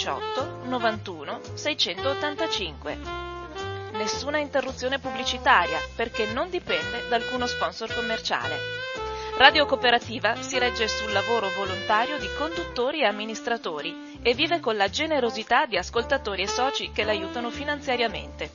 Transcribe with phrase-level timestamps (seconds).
[0.00, 2.98] 018 91 685.
[3.92, 8.56] Nessuna interruzione pubblicitaria perché non dipende da alcuno sponsor commerciale.
[9.36, 14.88] Radio Cooperativa si regge sul lavoro volontario di conduttori e amministratori e vive con la
[14.88, 18.52] generosità di ascoltatori e soci che l'aiutano finanziariamente.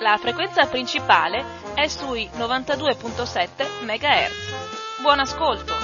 [0.00, 5.00] La frequenza principale è sui 92.7 MHz.
[5.02, 5.83] Buon ascolto!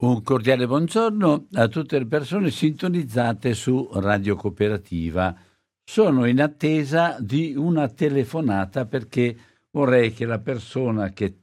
[0.00, 5.34] Un cordiale buongiorno a tutte le persone sintonizzate su Radio Cooperativa.
[5.82, 9.36] Sono in attesa di una telefonata perché
[9.72, 11.38] vorrei che la persona che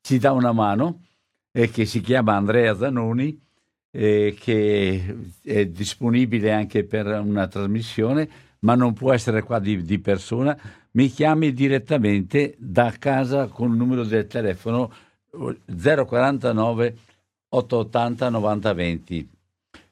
[0.00, 1.08] ci dà una mano
[1.52, 3.38] e che si chiama Andrea Zanoni
[3.90, 9.98] e che è disponibile anche per una trasmissione ma non può essere qua di, di
[9.98, 10.58] persona
[10.92, 14.90] mi chiami direttamente da casa con il numero del telefono
[15.30, 16.96] 049
[17.50, 19.30] 880 9020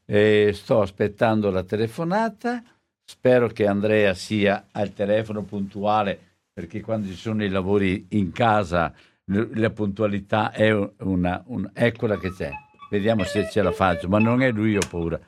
[0.04, 2.62] eh, sto aspettando la telefonata
[3.04, 6.18] spero che Andrea sia al telefono puntuale
[6.52, 8.92] perché quando ci sono i lavori in casa
[9.28, 12.50] la puntualità è una, una, eccola che c'è.
[12.90, 15.20] Vediamo se ce la faccio, ma non è lui, ho paura.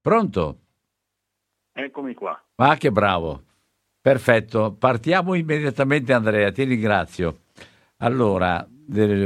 [0.00, 0.58] Pronto?
[1.72, 2.40] Eccomi qua.
[2.56, 3.42] Ah, che bravo.
[4.00, 7.40] Perfetto, partiamo immediatamente Andrea, ti ringrazio.
[7.98, 8.66] Allora,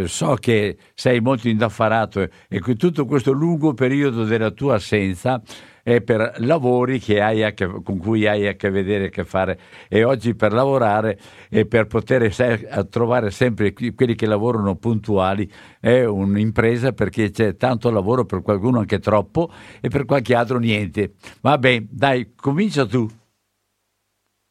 [0.06, 5.42] so che sei molto indaffarato e che tutto questo lungo periodo della tua assenza
[5.82, 7.20] è per lavori che
[7.82, 11.18] con cui hai a che vedere, a che fare e oggi per lavorare
[11.50, 12.34] e per poter
[12.88, 15.46] trovare sempre quelli che lavorano puntuali
[15.78, 21.16] è un'impresa perché c'è tanto lavoro per qualcuno anche troppo e per qualche altro niente.
[21.42, 23.06] Vabbè, dai, comincia tu.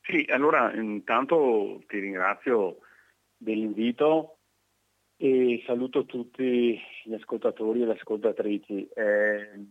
[0.02, 2.78] Sì, allora intanto ti ringrazio
[3.38, 4.38] dell'invito
[5.24, 8.90] e saluto tutti gli ascoltatori e le ascoltatrici.
[8.94, 9.66] Eh,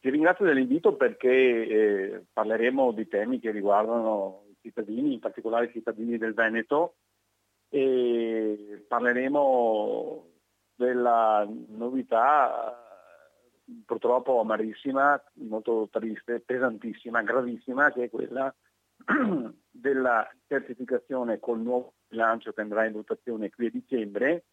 [0.00, 5.70] ti ringrazio dell'invito perché eh, parleremo di temi che riguardano i cittadini, in particolare i
[5.70, 6.96] cittadini del Veneto,
[7.68, 10.26] e parleremo
[10.74, 12.76] della novità
[13.86, 18.52] purtroppo amarissima, molto triste, pesantissima, gravissima, che è quella
[19.70, 24.44] della certificazione col nuovo bilancio che andrà in votazione qui a dicembre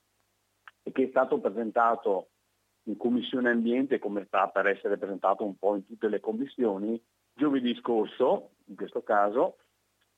[0.84, 2.30] e che è stato presentato
[2.84, 7.02] in Commissione Ambiente, come sta per essere presentato un po' in tutte le commissioni,
[7.34, 9.58] giovedì scorso, in questo caso,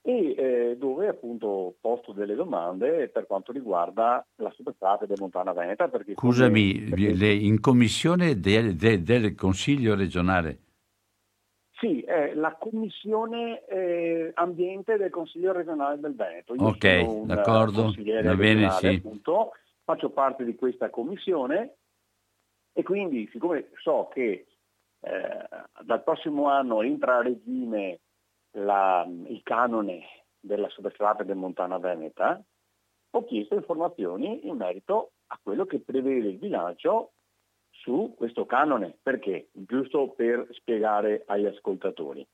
[0.05, 5.53] e eh, dove appunto ho posto delle domande per quanto riguarda la superstrada del Montana
[5.53, 5.87] Veneta.
[5.87, 7.31] Perché Scusami, come, perché...
[7.31, 10.59] in commissione del, del, del, Consiglio regionale?
[11.79, 16.53] Sì, è la commissione eh, ambiente del Consiglio regionale del Veneto.
[16.53, 18.87] Io ok, d'accordo, va bene, sì.
[18.87, 19.51] Appunto,
[19.83, 21.77] faccio parte di questa commissione
[22.73, 24.47] e quindi, siccome so che
[24.99, 25.47] eh,
[25.83, 27.99] dal prossimo anno entra a regime
[28.51, 30.01] la, il canone
[30.39, 32.41] della superstrada del Montana Veneta,
[33.15, 37.11] ho chiesto informazioni in merito a quello che prevede il bilancio
[37.69, 38.97] su questo canone.
[39.01, 39.49] Perché?
[39.51, 42.25] Giusto per spiegare agli ascoltatori.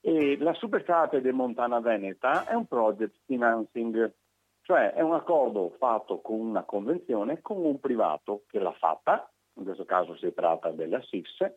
[0.00, 4.12] E la superstrada del Montana Veneta è un project financing,
[4.62, 9.64] cioè è un accordo fatto con una convenzione con un privato che l'ha fatta in
[9.64, 11.54] questo caso si tratta della SIS,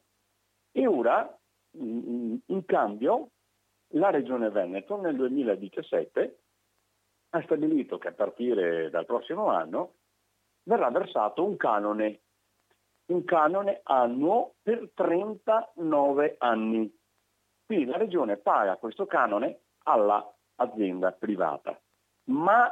[0.72, 1.38] e ora
[1.78, 3.30] in cambio
[3.94, 6.40] la Regione Veneto nel 2017
[7.30, 9.96] ha stabilito che a partire dal prossimo anno
[10.64, 12.22] verrà versato un canone,
[13.08, 16.94] un canone annuo per 39 anni.
[17.66, 21.80] Quindi la Regione paga questo canone all'azienda privata.
[22.30, 22.70] Ma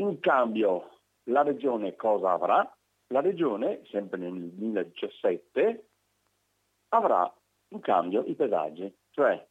[0.00, 2.78] in cambio la Regione cosa avrà?
[3.08, 5.88] la Regione, sempre nel 2017,
[6.88, 7.32] avrà
[7.68, 9.46] in cambio i pedaggi, cioè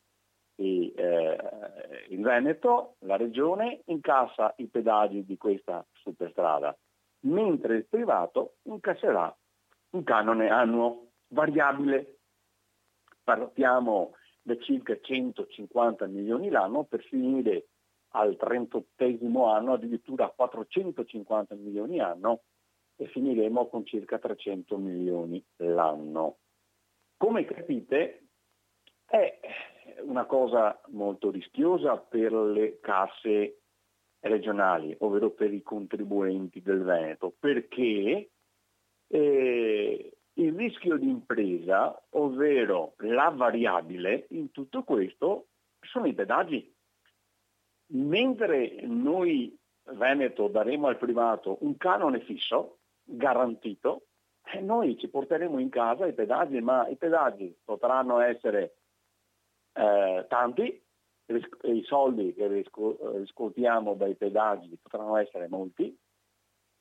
[0.55, 6.75] i, eh, in Veneto la Regione incassa i pedaggi di questa superstrada,
[7.21, 9.35] mentre il privato incasserà
[9.91, 12.19] un canone annuo variabile.
[13.23, 17.67] Partiamo da circa 150 milioni l'anno per finire
[18.17, 22.41] al 38 anno addirittura a 450 milioni l'anno
[22.95, 26.37] e finiremo con circa 300 milioni l'anno.
[27.15, 28.27] Come capite
[29.05, 29.39] è
[30.01, 33.61] una cosa molto rischiosa per le casse
[34.19, 38.31] regionali, ovvero per i contribuenti del Veneto, perché
[39.07, 45.47] eh, il rischio di impresa, ovvero la variabile in tutto questo,
[45.81, 46.75] sono i pedaggi.
[47.89, 54.07] Mentre noi Veneto daremo al privato un canone fisso, garantito,
[54.53, 58.75] eh, noi ci porteremo in casa i pedaggi, ma i pedaggi potranno essere
[59.73, 60.83] eh, tanti,
[61.63, 65.97] i soldi che riscuotiamo dai pedaggi potranno essere molti,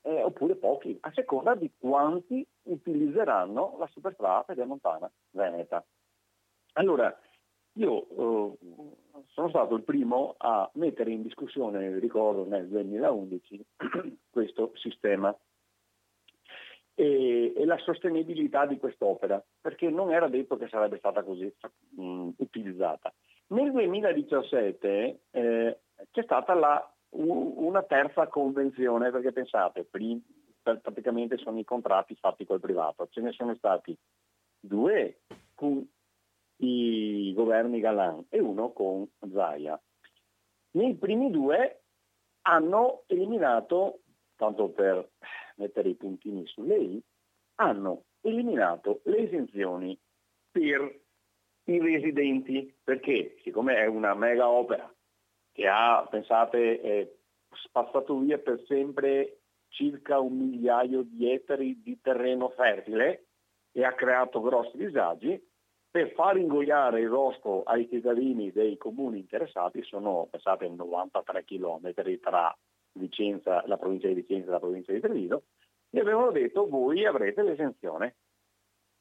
[0.03, 5.85] eh, oppure pochi, a seconda di quanti utilizzeranno la superstrada pedemontana veneta.
[6.75, 7.17] Allora,
[7.77, 8.59] io eh,
[9.33, 13.65] sono stato il primo a mettere in discussione, ricordo nel 2011,
[14.31, 15.37] questo sistema
[16.95, 21.53] e, e, la sostenibilità di quest'opera, perché non era detto che sarebbe stata così
[21.91, 23.13] mh, utilizzata.
[23.49, 25.79] Nel 2017 eh,
[26.11, 30.21] c'è stata la, una terza convenzione, perché pensate, prim,
[30.63, 33.97] praticamente sono i contratti fatti col privato, ce ne sono stati
[34.59, 35.21] due
[35.55, 35.87] con
[36.59, 39.81] i governi Galan e uno con Zaia.
[40.73, 41.83] Nei primi due
[42.43, 44.01] hanno eliminato,
[44.37, 45.11] tanto per
[45.57, 47.03] mettere i puntini sulle i,
[47.57, 49.99] hanno eliminato le esenzioni
[50.51, 51.01] per
[51.65, 54.93] i residenti, perché siccome è una mega opera
[55.53, 57.19] che ha, pensate,
[57.51, 63.27] spazzato via per sempre circa un migliaio di ettari di terreno fertile
[63.73, 65.43] e ha creato grossi disagi,
[65.97, 72.55] per far ingoiare il rospo ai cittadini dei comuni interessati sono, pensate, 93 chilometri tra
[72.93, 75.45] Vicenza, la provincia di Vicenza e la provincia di Treviso,
[75.89, 78.17] e avevano detto voi avrete l'esenzione,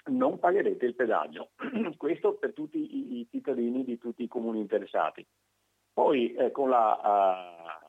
[0.06, 1.50] non pagherete il pedaggio.
[1.98, 5.28] Questo per tutti i, i, cittadini di tutti i comuni interessati.
[5.92, 7.88] Poi eh, con, la, uh,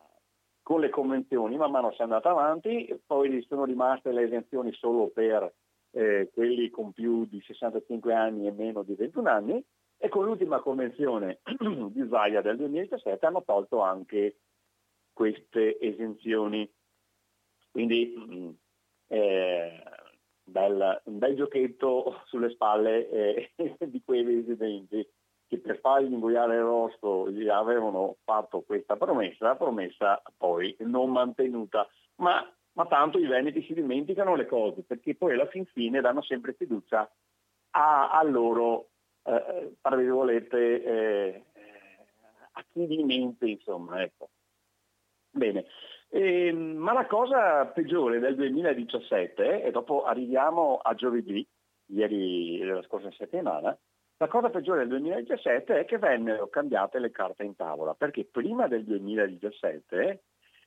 [0.64, 5.10] con, le convenzioni man mano si è andata avanti, poi sono rimaste le esenzioni solo
[5.10, 5.54] per
[5.96, 9.64] eh, quelli con più di 65 anni e meno di 21 anni
[9.96, 11.40] e con l'ultima convenzione
[11.90, 14.40] di Zaia del 2017 hanno tolto anche
[15.14, 16.70] queste esenzioni.
[17.70, 18.50] Quindi mh,
[19.08, 19.82] eh,
[20.44, 23.52] bel, un bel giochetto sulle spalle eh,
[23.88, 25.08] di quei residenti
[25.48, 31.88] che per fargli ingoiare il rosto gli avevano fatto questa promessa, promessa poi non mantenuta.
[32.16, 32.44] Ma,
[32.76, 36.52] ma tanto i veneti si dimenticano le cose, perché poi alla fin fine danno sempre
[36.52, 37.10] fiducia
[37.70, 38.88] a, a loro,
[39.24, 41.44] eh, tra virgolette, eh,
[42.52, 44.02] a chi di mente, insomma.
[44.02, 44.28] Ecco.
[45.30, 45.64] Bene,
[46.10, 51.46] e, ehm, ma la cosa peggiore del 2017, e dopo arriviamo a giovedì,
[51.86, 53.76] ieri della scorsa settimana,
[54.18, 58.68] la cosa peggiore del 2017 è che vennero cambiate le carte in tavola, perché prima
[58.68, 60.22] del 2017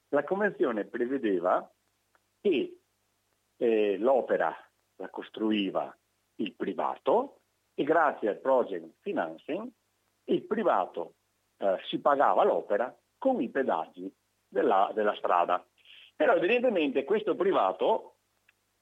[0.09, 1.71] la Convenzione prevedeva
[2.41, 2.79] che
[3.57, 4.55] eh, l'opera
[4.95, 5.95] la costruiva
[6.35, 7.41] il privato
[7.73, 9.69] e grazie al project financing
[10.25, 11.15] il privato
[11.57, 14.13] eh, si pagava l'opera con i pedaggi
[14.47, 15.65] della, della strada.
[16.15, 18.17] Però evidentemente questo privato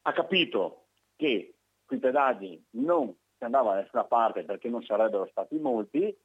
[0.04, 1.56] ha capito che
[1.86, 6.16] quei pedaggi non si andava da nessuna parte perché non sarebbero stati molti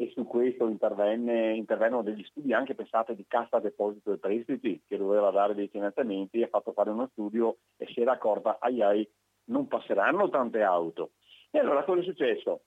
[0.00, 5.32] e su questo intervennero degli studi anche pensate di cassa deposito e prestiti che doveva
[5.32, 9.08] dare dei finanziamenti, ha fatto fare uno studio e si era accorta, ai ai,
[9.46, 11.10] non passeranno tante auto.
[11.50, 12.60] E allora cosa è successo?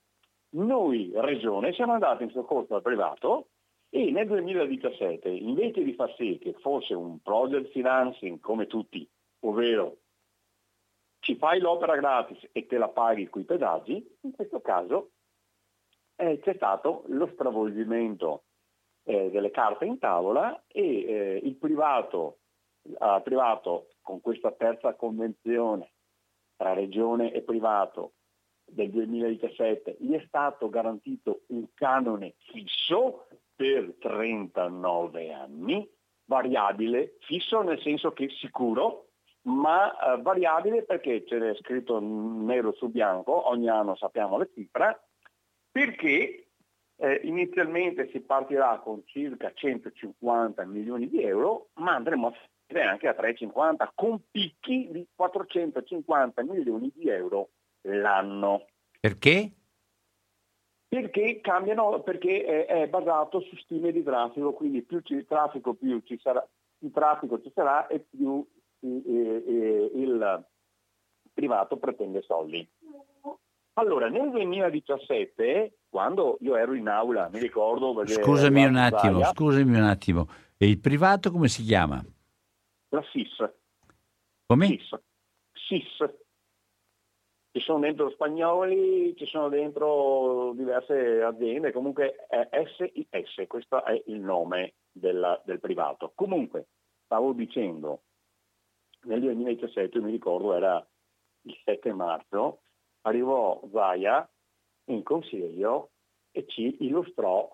[0.55, 3.47] Noi, regione, siamo andati in soccorso al privato
[3.89, 9.09] e nel 2017, invece di far sì che fosse un project financing come tutti,
[9.45, 9.99] ovvero
[11.19, 15.11] ci fai l'opera gratis e te la paghi coi pedaggi, in questo caso
[16.21, 18.43] eh, c'è stato lo stravolgimento
[19.03, 22.37] eh, delle carte in tavola e eh, il privato,
[23.23, 25.93] privato con questa terza convenzione
[26.55, 28.13] tra regione e privato
[28.63, 35.89] del 2017 gli è stato garantito un canone fisso per 39 anni,
[36.25, 39.07] variabile, fisso nel senso che sicuro,
[39.43, 45.10] ma eh, variabile perché c'è scritto nero su bianco, ogni anno sappiamo le cifre,
[45.71, 46.47] perché
[46.97, 52.33] eh, inizialmente si partirà con circa 150 milioni di euro, ma andremo a
[52.67, 57.49] finire anche a 350 con picchi di 450 milioni di euro
[57.81, 58.67] l'anno.
[58.99, 59.51] Perché?
[60.87, 66.01] Perché cambiano, perché è, è, basato su stime di traffico, quindi più ci, traffico più
[66.01, 66.45] ci sarà,
[66.77, 68.45] più traffico ci sarà e più
[68.81, 70.45] eh, eh, il
[71.33, 72.67] privato pretende soldi.
[73.81, 78.05] Allora, nel 2017, quando io ero in aula, mi ricordo...
[78.05, 80.27] Scusami un attimo, Italia, scusami un attimo.
[80.55, 81.99] E il privato come si chiama?
[82.89, 83.51] La SIS.
[84.45, 84.67] Come?
[84.67, 85.01] SIS.
[85.53, 86.13] SIS.
[87.53, 94.19] Ci sono dentro spagnoli, ci sono dentro diverse aziende, comunque è SIS, questo è il
[94.19, 96.11] nome del, del privato.
[96.13, 96.67] Comunque,
[97.05, 98.03] stavo dicendo,
[99.05, 100.87] nel 2017, mi ricordo, era
[101.45, 102.59] il 7 marzo,
[103.01, 104.27] arrivò Zaia
[104.85, 105.91] in consiglio
[106.31, 107.49] e ci illustrò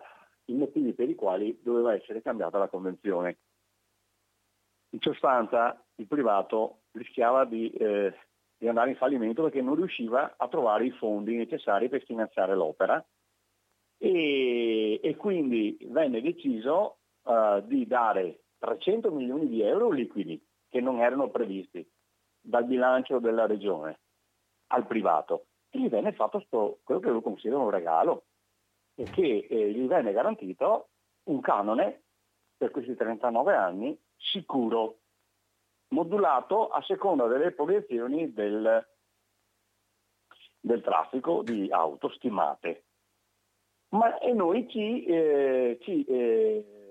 [0.46, 3.38] i motivi per i quali doveva essere cambiata la convenzione.
[4.92, 8.13] In sostanza il privato rischiava di, eh,
[8.58, 13.04] di, andare in fallimento perché non riusciva a trovare i fondi necessari per finanziare l'opera
[13.98, 21.01] e, e quindi venne deciso uh, di dare 300 milioni di euro liquidi che non
[21.01, 21.86] erano previsti
[22.39, 24.00] dal bilancio della regione
[24.67, 28.25] al privato e gli venne fatto sto, quello che lo considero un regalo
[28.95, 30.89] che eh, gli venne garantito
[31.25, 32.03] un canone
[32.57, 35.00] per questi 39 anni sicuro,
[35.89, 38.88] modulato a seconda delle proiezioni del,
[40.59, 42.86] del traffico di auto stimate.
[43.89, 46.87] Ma e noi ci, eh, ci eh,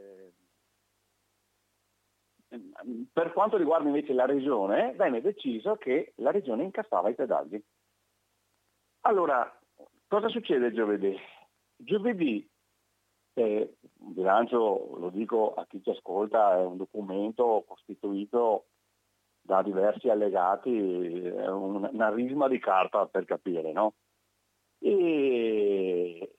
[3.12, 7.62] per quanto riguarda invece la regione, venne deciso che la regione incassava i pedaggi.
[9.00, 9.60] Allora,
[10.06, 11.16] cosa succede giovedì?
[11.76, 12.48] Giovedì,
[13.34, 18.66] eh, il bilancio, lo dico a chi ci ascolta, è un documento costituito
[19.40, 23.94] da diversi allegati, è una risma di carta per capire, no?
[24.78, 26.36] E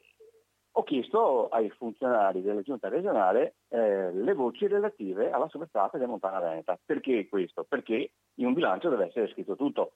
[0.78, 6.40] ho chiesto ai funzionari della giunta regionale eh, le voci relative alla superstrada di Montana
[6.40, 6.78] Veneta.
[6.86, 7.64] Perché questo?
[7.64, 9.94] Perché in un bilancio deve essere scritto tutto.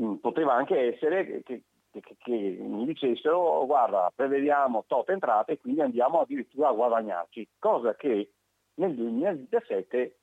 [0.00, 5.82] Mm, poteva anche essere che, che, che mi dicessero guarda prevediamo tot entrate e quindi
[5.82, 8.32] andiamo addirittura a guadagnarci, cosa che
[8.76, 10.16] nel 2017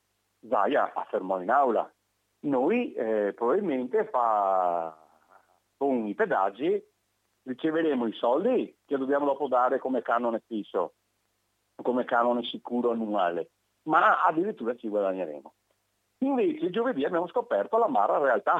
[0.49, 1.87] Zaia affermò in aula.
[2.45, 4.97] Noi eh, probabilmente fa,
[5.77, 6.83] con i pedaggi
[7.45, 10.95] riceveremo i soldi che dobbiamo dopo dare come canone fisso,
[11.81, 13.51] come canone sicuro annuale,
[13.83, 15.53] ma addirittura ci guadagneremo.
[16.19, 18.59] Invece giovedì abbiamo scoperto la mara realtà,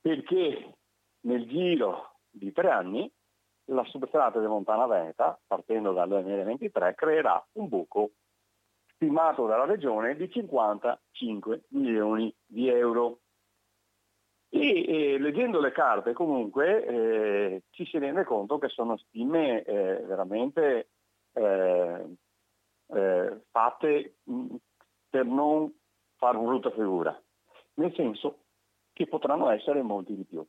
[0.00, 0.76] perché
[1.22, 3.10] nel giro di tre anni
[3.66, 8.12] la substrata di Montana Veneta, partendo dal 2023, creerà un buco
[8.94, 13.19] stimato dalla regione di 55 milioni di euro.
[14.52, 20.02] E, e leggendo le carte comunque eh, ci si rende conto che sono stime eh,
[20.02, 20.88] veramente
[21.34, 22.16] eh,
[22.92, 24.56] eh fatte mh,
[25.08, 25.72] per non
[26.16, 27.16] fare brutta figura,
[27.74, 28.38] nel senso
[28.92, 30.44] che potranno essere molti di più.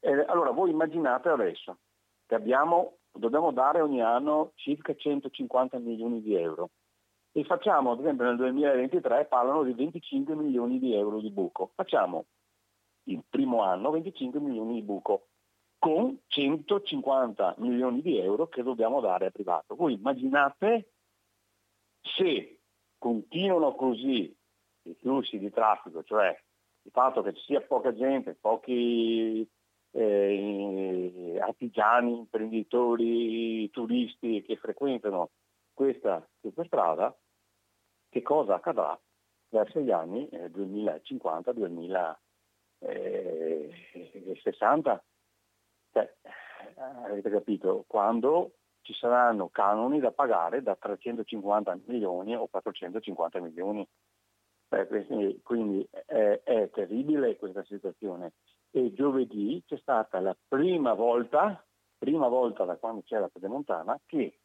[0.00, 1.78] Eh, allora voi immaginate adesso
[2.26, 6.70] che abbiamo, dobbiamo dare ogni anno circa 150 milioni di euro
[7.32, 11.70] e facciamo, ad esempio nel 2023 parlano di 25 milioni di euro di buco.
[11.76, 12.26] Facciamo
[13.12, 15.26] il primo anno 25 milioni di buco
[15.78, 19.74] con 150 milioni di euro che dobbiamo dare al privato.
[19.74, 20.92] Voi immaginate
[22.02, 22.60] se
[22.98, 24.36] continuano così
[24.82, 26.38] i flussi di traffico, cioè
[26.82, 29.48] il fatto che ci sia poca gente, pochi
[29.92, 35.30] eh, artigiani, imprenditori, turisti che frequentano
[35.72, 37.16] questa superstrada,
[38.08, 38.98] che cosa accadrà
[39.48, 42.16] verso gli anni eh, 2050-2060?
[45.92, 46.14] Cioè,
[47.04, 47.84] avete capito?
[47.86, 53.86] Quando ci saranno canoni da pagare da 350 milioni o 450 milioni.
[54.72, 58.34] Eh, quindi è, è terribile questa situazione
[58.70, 61.64] e giovedì c'è stata la prima volta,
[61.98, 64.38] prima volta da quando c'è la Pedemontana, che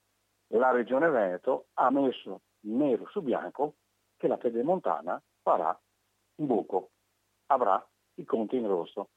[0.48, 3.76] la Regione Veneto ha messo nero su bianco
[4.18, 5.80] che la Pedemontana farà
[6.38, 6.90] un buco,
[7.48, 7.86] avrà
[8.16, 9.10] i conti in rosso.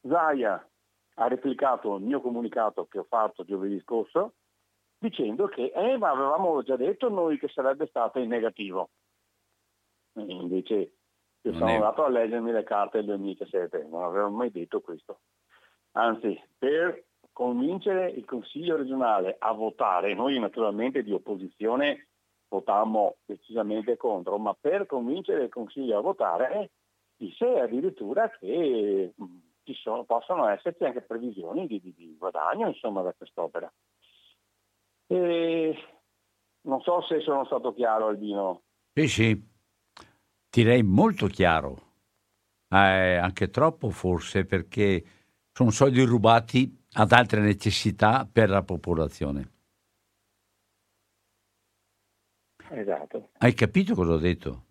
[0.00, 0.66] Zaia
[1.14, 4.34] ha replicato il mio comunicato che ho fatto giovedì scorso
[4.98, 8.90] dicendo che eh, ma avevamo già detto noi che sarebbe stato in negativo.
[10.14, 10.92] E invece
[11.42, 15.20] io sono andato a leggermi le carte del 2017, non avevo mai detto questo.
[15.92, 22.08] Anzi, per convincere il Consiglio regionale a votare, noi naturalmente di opposizione
[22.48, 26.70] votammo decisamente contro, ma per convincere il Consiglio a votare
[27.18, 33.02] disse addirittura che mm, ci sono, possono esserci anche previsioni di, di, di guadagno insomma,
[33.02, 33.70] da quest'opera.
[35.08, 35.76] E
[36.62, 38.62] non so se sono stato chiaro Albino.
[38.94, 39.48] Sì, sì,
[40.48, 41.76] direi molto chiaro,
[42.70, 45.04] eh, anche troppo forse, perché
[45.52, 49.52] sono soldi rubati ad altre necessità per la popolazione.
[52.70, 53.30] Esatto.
[53.38, 54.64] Hai capito cosa ho detto?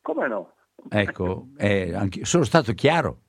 [0.00, 0.55] Come no?
[0.88, 3.22] Ecco, anche, sono stato chiaro.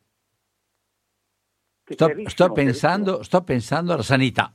[1.89, 4.53] Sto, sto, pensando, sto pensando alla sanità.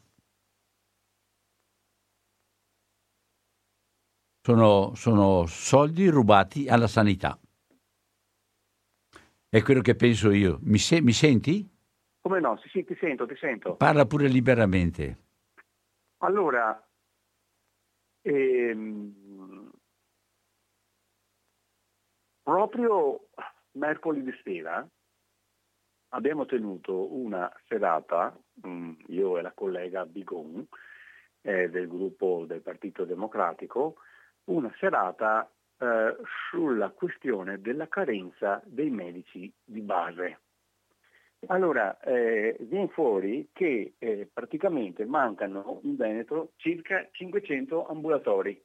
[4.45, 7.39] Sono, sono soldi rubati alla sanità.
[9.49, 10.59] È quello che penso io.
[10.63, 11.69] Mi, se, mi senti?
[12.21, 12.59] Come no?
[12.59, 13.77] Sì, sì, ti sento, ti sento.
[13.77, 15.19] Parla pure liberamente.
[16.19, 16.83] Allora,
[18.23, 19.15] ehm,
[22.53, 23.29] proprio
[23.79, 24.87] mercoledì sera
[26.11, 30.63] abbiamo tenuto una serata, mm, io e la collega Bigon
[31.41, 33.95] eh, del gruppo del Partito Democratico,
[34.51, 36.15] una serata eh,
[36.51, 40.41] sulla questione della carenza dei medici di base.
[41.47, 48.63] Allora, eh, viene fuori che eh, praticamente mancano in Veneto circa 500 ambulatori.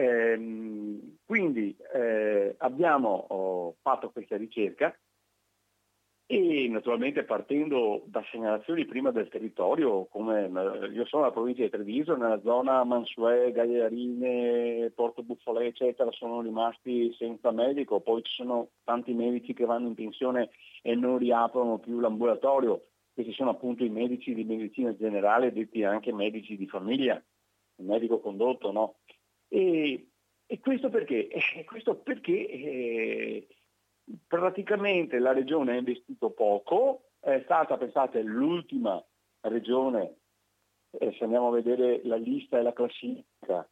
[0.00, 4.98] Ehm, quindi eh, abbiamo oh, fatto questa ricerca
[6.24, 10.42] e naturalmente partendo da segnalazioni prima del territorio, come
[10.92, 17.12] io sono nella provincia di Treviso, nella zona Mansuè, Gagliarine, Porto Buffolè, eccetera, sono rimasti
[17.18, 20.50] senza medico, poi ci sono tanti medici che vanno in pensione
[20.82, 26.12] e non riaprono più l'ambulatorio, questi sono appunto i medici di medicina generale, detti anche
[26.12, 27.20] medici di famiglia,
[27.76, 28.99] il medico condotto, no?
[29.52, 30.08] E,
[30.46, 31.28] e questo perché?
[31.56, 33.48] Eh, questo perché eh,
[34.26, 39.02] praticamente la regione ha investito poco, è stata, pensate, l'ultima
[39.42, 40.16] regione,
[40.92, 43.68] eh, se andiamo a vedere la lista e la classifica,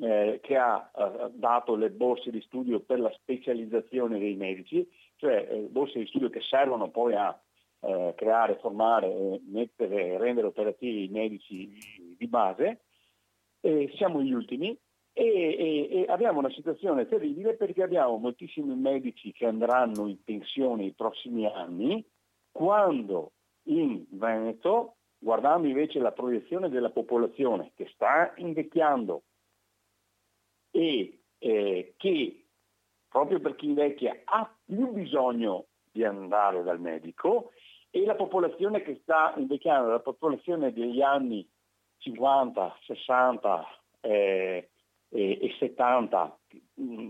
[0.00, 5.46] eh, che ha eh, dato le borse di studio per la specializzazione dei medici, cioè
[5.50, 7.38] eh, borse di studio che servono poi a
[7.80, 12.82] eh, creare, formare, mettere, rendere operativi i medici di base.
[13.96, 14.76] siamo gli ultimi,
[15.18, 20.84] e, e, e, abbiamo una situazione terribile perché abbiamo moltissimi medici che andranno in pensione
[20.84, 22.06] i prossimi anni,
[22.52, 23.32] quando
[23.64, 29.22] in Veneto, guardando invece la proiezione della popolazione che sta invecchiando
[30.70, 32.44] e eh, che
[33.08, 37.50] proprio per chi invecchia ha più bisogno di andare dal medico
[37.90, 41.44] e la popolazione che sta invecchiando, la popolazione degli anni
[41.96, 43.66] 50, 60,
[44.02, 44.68] eh,
[45.08, 46.38] e, e 70,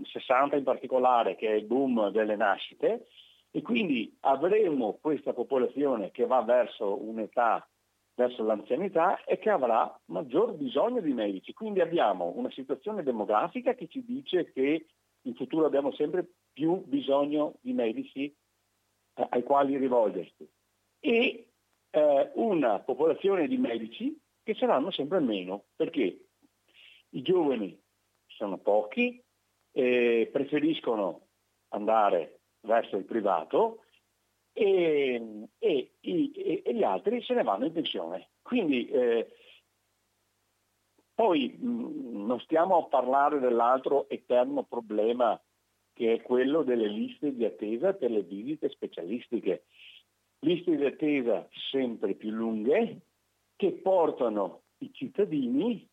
[0.03, 3.07] 60 in particolare, che è il boom delle nascite,
[3.51, 7.67] e quindi avremo questa popolazione che va verso un'età,
[8.13, 11.53] verso l'anzianità e che avrà maggior bisogno di medici.
[11.53, 14.85] Quindi abbiamo una situazione demografica che ci dice che
[15.23, 18.33] in futuro abbiamo sempre più bisogno di medici
[19.15, 20.47] eh, ai quali rivolgersi
[20.99, 21.47] e
[21.89, 26.25] eh, una popolazione di medici che saranno sempre meno perché
[27.09, 27.77] i giovani
[28.39, 29.21] sono pochi,
[29.73, 31.27] eh, preferiscono
[31.73, 33.83] andare verso il privato
[34.53, 38.29] e, e, e, e, gli altri se ne vanno in pensione.
[38.41, 39.27] Quindi eh,
[41.13, 45.39] poi mh, non stiamo a parlare dell'altro eterno problema
[45.91, 49.65] che è quello delle liste di attesa per le visite specialistiche.
[50.45, 53.01] Liste di attesa sempre più lunghe
[53.57, 55.88] che portano i cittadini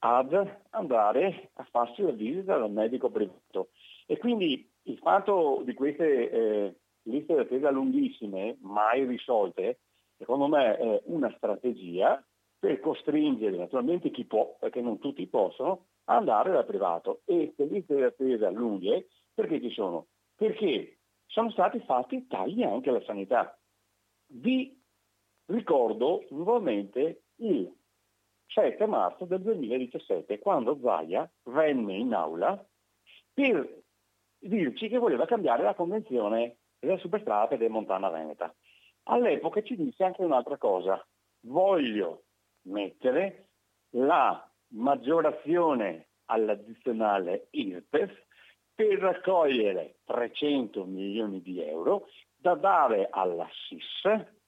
[0.00, 3.70] ad andare a farsi la visita dal medico privato.
[4.06, 9.80] E quindi il fatto di queste eh, liste di attesa lunghissime, mai risolte,
[10.16, 12.22] secondo me è una strategia
[12.58, 17.22] per costringere naturalmente chi può, perché non tutti possono, ad andare dal privato.
[17.24, 20.06] E queste liste di attesa lunghe, perché ci sono?
[20.34, 23.58] Perché sono stati fatti tagli anche alla sanità.
[24.26, 24.78] Vi
[25.46, 27.72] ricordo nuovamente il
[28.52, 32.62] 7 marzo del 2017, quando Zaia venne in aula
[33.32, 33.82] per
[34.38, 38.52] dirci che voleva cambiare la convenzione della superstrada Montana Veneta.
[39.04, 41.04] All'epoca ci disse anche un'altra cosa,
[41.46, 42.24] voglio
[42.62, 43.50] mettere
[43.90, 48.26] la maggiorazione all'addizionale IRPEF
[48.74, 54.38] per raccogliere 300 milioni di euro da dare alla SIS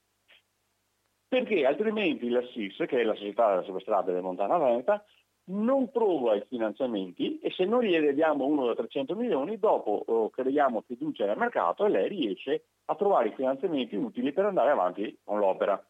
[1.33, 5.03] perché altrimenti la SIS, che è la società della superstrada del Montana Veneta,
[5.45, 10.29] non trova i finanziamenti e se noi gli diamo uno da 300 milioni, dopo oh,
[10.29, 15.21] creiamo fiducia nel mercato e lei riesce a trovare i finanziamenti utili per andare avanti
[15.25, 15.83] con l'opera.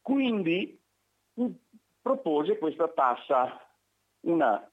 [0.00, 0.80] Quindi
[2.00, 3.60] propose questa tassa,
[4.20, 4.66] una,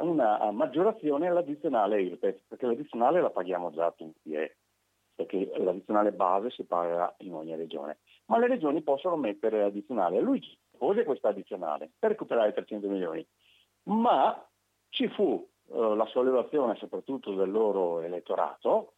[0.00, 4.34] una maggiorazione all'addizionale IRPEF, perché l'addizionale la paghiamo già tutti.
[4.34, 4.56] Eh.
[5.14, 7.96] perché l'addizionale base si paga in ogni regione.
[8.30, 10.20] Ma le regioni possono mettere addizionale.
[10.20, 10.40] Lui
[10.78, 13.26] pose questa addizionale per recuperare 300 milioni,
[13.84, 14.48] ma
[14.88, 18.94] ci fu eh, la sollevazione soprattutto del loro elettorato,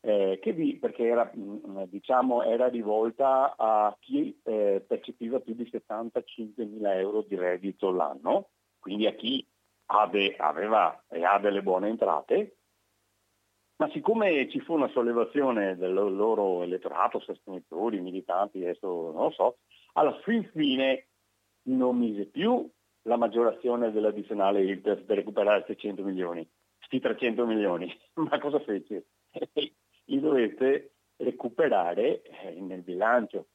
[0.00, 6.64] eh, vi, perché era, mm, diciamo, era, rivolta a chi eh, percepiva più di 75
[6.64, 9.44] mila euro di reddito l'anno, quindi a chi
[9.86, 12.58] ave, aveva e ha delle buone entrate,
[13.76, 19.58] ma siccome ci fu una sollevazione del loro elettorato, sostenitori, militanti, adesso non lo so,
[19.92, 21.08] alla fin fine
[21.64, 22.68] non mise più
[23.02, 26.48] la maggiorazione dell'addizionale IRPEF per recuperare 600 milioni,
[26.80, 27.92] sti 300 milioni.
[28.14, 29.06] Ma cosa fece?
[30.08, 33.48] Li dovette recuperare eh, nel bilancio.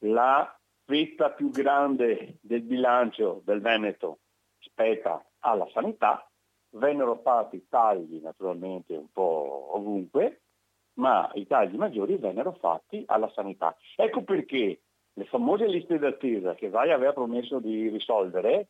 [0.00, 4.20] La fetta più grande del bilancio del Veneto
[4.58, 6.30] spetta alla sanità
[6.76, 10.42] vennero fatti tagli naturalmente un po' ovunque,
[10.94, 13.76] ma i tagli maggiori vennero fatti alla sanità.
[13.96, 14.80] Ecco perché
[15.12, 18.68] le famose liste d'attesa che Vai aveva promesso di risolvere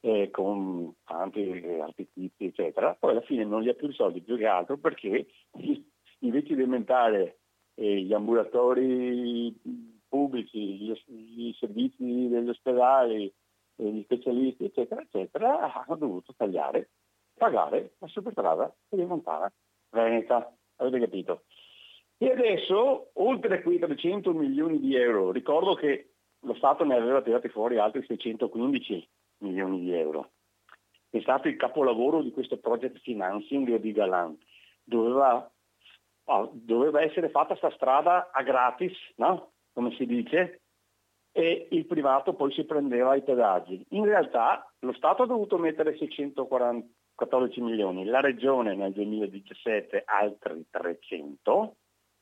[0.00, 4.46] eh, con tanti artifici eccetera, poi alla fine non li ha più risolti più che
[4.46, 5.26] altro perché
[6.20, 7.38] invece di aumentare
[7.74, 9.54] eh, gli ambulatori
[10.08, 13.32] pubblici, gli, gli servizi degli ospedali,
[13.76, 16.90] eh, gli specialisti eccetera eccetera, hanno dovuto tagliare
[17.34, 19.52] pagare la superstrada Montana
[19.90, 21.42] Veneta, avete capito?
[22.18, 27.48] E adesso, oltre quei 300 milioni di euro, ricordo che lo Stato ne aveva tirati
[27.48, 30.30] fuori altri 615 milioni di euro.
[31.10, 34.38] È stato il capolavoro di questo project financing di Galan.
[34.82, 35.50] Doveva,
[36.24, 39.50] ah, doveva essere fatta questa strada a gratis, no?
[39.72, 40.62] come si dice,
[41.32, 43.84] e il privato poi si prendeva i pedaggi.
[43.90, 46.88] In realtà lo Stato ha dovuto mettere 640
[47.22, 51.76] 14 milioni, la regione nel 2017 altri 300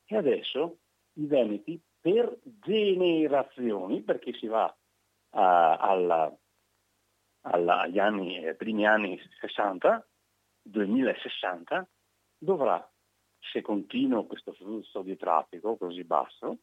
[0.05, 0.77] e adesso
[1.13, 6.31] i Veneti per generazioni, perché si va uh, alla,
[7.41, 10.07] alla, agli anni, eh, primi anni 60,
[10.61, 11.89] 2060,
[12.37, 12.87] dovrà,
[13.39, 16.59] se continua questo flusso di traffico così basso,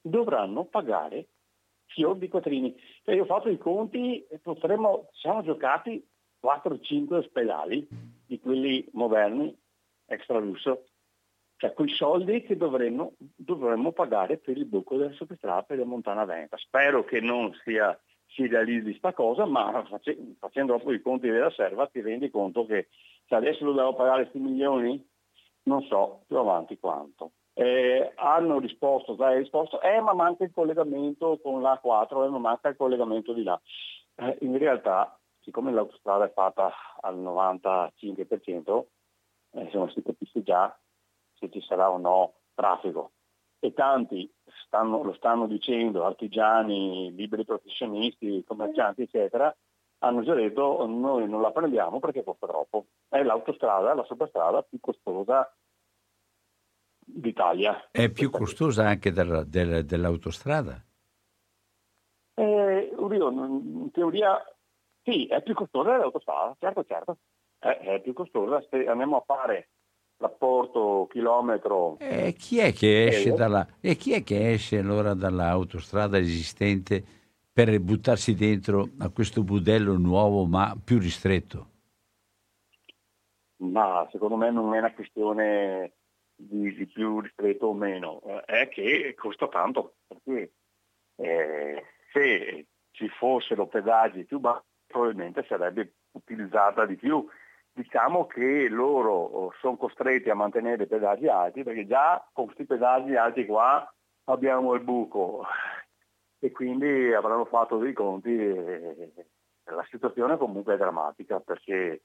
[0.00, 1.28] dovranno pagare
[1.84, 2.74] fior di quattrini.
[3.02, 6.02] Cioè io ho fatto i conti e potremmo, siamo giocati
[6.42, 7.86] 4-5 ospedali
[8.26, 9.56] di quelli moderni,
[10.06, 10.84] extra lusso,
[11.60, 16.24] cioè quei soldi che dovremmo, dovremmo pagare per il buco della superstrada per la Montana
[16.24, 16.56] Veneta.
[16.56, 17.98] Spero che non sia,
[18.28, 19.84] si realizzi questa cosa, ma
[20.38, 22.88] facendo dopo i conti della serva ti rendi conto che
[23.26, 25.06] se adesso dobbiamo pagare questi milioni,
[25.64, 27.32] non so più avanti quanto.
[27.52, 32.70] Eh, hanno risposto, dai, risposto, eh ma manca il collegamento con l'A4, eh, ma manca
[32.70, 33.60] il collegamento di là.
[34.14, 35.19] Eh, in realtà
[35.50, 38.84] siccome l'autostrada è fatta al 95%,
[39.50, 40.78] eh, insomma, si capisce già
[41.34, 43.10] se ci sarà o no traffico.
[43.58, 44.32] E tanti
[44.64, 49.54] stanno, lo stanno dicendo, artigiani, liberi professionisti, commercianti, eccetera,
[49.98, 52.86] hanno già detto noi non la prendiamo perché costa troppo.
[53.08, 55.52] È l'autostrada, la superstrada più costosa
[56.96, 57.88] d'Italia.
[57.90, 60.82] È più costosa anche della, della, dell'autostrada?
[62.34, 64.40] Eh, in teoria
[65.02, 67.18] sì, è più costosa dell'autostrada, certo, certo.
[67.58, 68.64] È, è più costosa.
[68.68, 69.70] Se andiamo a fare
[70.20, 71.98] l'apporto chilometro.
[71.98, 77.02] E chi è che esce, dalla, e chi è che esce allora dall'autostrada esistente
[77.52, 81.68] per buttarsi dentro a questo budello nuovo ma più ristretto?
[83.56, 85.92] Ma secondo me non è una questione
[86.34, 89.96] di, di più ristretto o meno, è che costa tanto.
[90.06, 90.52] Perché
[91.16, 97.26] eh, se ci fossero pedaggi più bassi probabilmente sarebbe utilizzata di più.
[97.72, 102.66] Diciamo che loro oh, sono costretti a mantenere i pedaggi alti perché già con questi
[102.66, 103.88] pedaggi alti qua
[104.24, 105.44] abbiamo il buco
[106.40, 109.24] e quindi avranno fatto dei conti e
[109.64, 112.02] la situazione comunque è drammatica perché,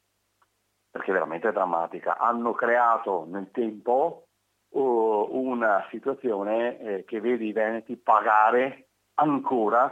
[0.90, 2.18] perché veramente è drammatica.
[2.18, 4.28] Hanno creato nel tempo
[4.70, 9.92] uh, una situazione eh, che vede i veneti pagare ancora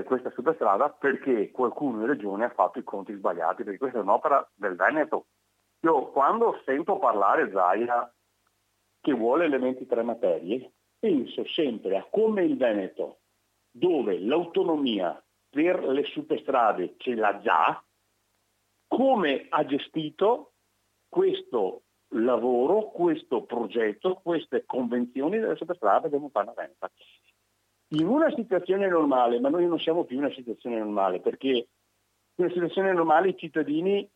[0.00, 4.02] per questa superstrada perché qualcuno in regione ha fatto i conti sbagliati, perché questa è
[4.02, 5.26] un'opera del Veneto.
[5.80, 8.12] Io quando sento parlare Zaia
[9.00, 13.20] che vuole elementi tre materie, penso sempre a come il Veneto,
[13.70, 17.82] dove l'autonomia per le superstrade ce l'ha già,
[18.86, 20.52] come ha gestito
[21.08, 21.82] questo
[22.14, 26.90] lavoro, questo progetto, queste convenzioni delle superstrade del Montana Veneta
[27.92, 32.44] in una situazione normale, ma noi non siamo più in una situazione normale, perché in
[32.44, 34.08] una situazione normale i cittadini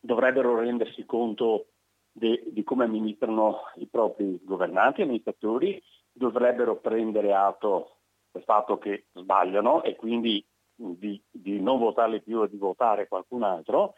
[0.00, 1.66] dovrebbero rendersi conto
[2.12, 7.98] de, di come amministrano i propri governanti, amministratori, dovrebbero prendere atto
[8.30, 13.42] del fatto che sbagliano e quindi di, di non votarli più e di votare qualcun
[13.42, 13.94] altro,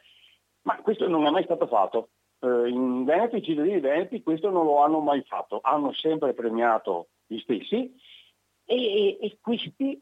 [0.63, 2.11] ma questo non è mai stato fatto.
[2.41, 7.11] Eh, in Veneto i cittadini veneti questo non lo hanno mai fatto, hanno sempre premiato
[7.27, 7.95] gli stessi
[8.71, 10.01] e, e, questi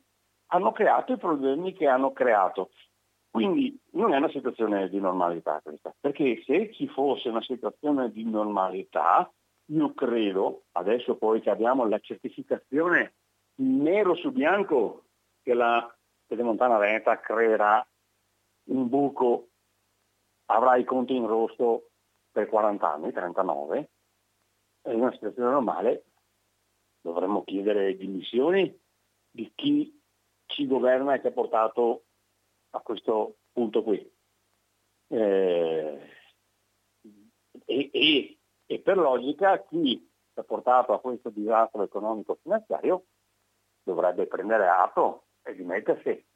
[0.48, 2.70] hanno creato i problemi che hanno creato.
[3.30, 8.24] Quindi non è una situazione di normalità questa, perché se ci fosse una situazione di
[8.24, 9.30] normalità,
[9.66, 13.14] io credo, adesso poi che abbiamo la certificazione
[13.56, 15.04] nero su bianco
[15.42, 15.94] che la
[16.26, 17.86] Pedemontana Veneta creerà
[18.64, 19.48] un buco,
[20.46, 21.88] avrà i conti in rosso
[22.30, 23.90] per 40 anni, 39,
[24.88, 26.04] in una situazione normale
[27.08, 28.76] dovremmo chiedere dimissioni
[29.30, 30.00] di chi
[30.46, 32.04] ci governa e che ha portato
[32.70, 33.98] a questo punto qui.
[35.10, 36.10] Eh,
[37.64, 43.04] e, e, e, per logica chi ha portato a questo disastro economico-finanziario
[43.82, 46.26] dovrebbe prendere atto e dimettersi.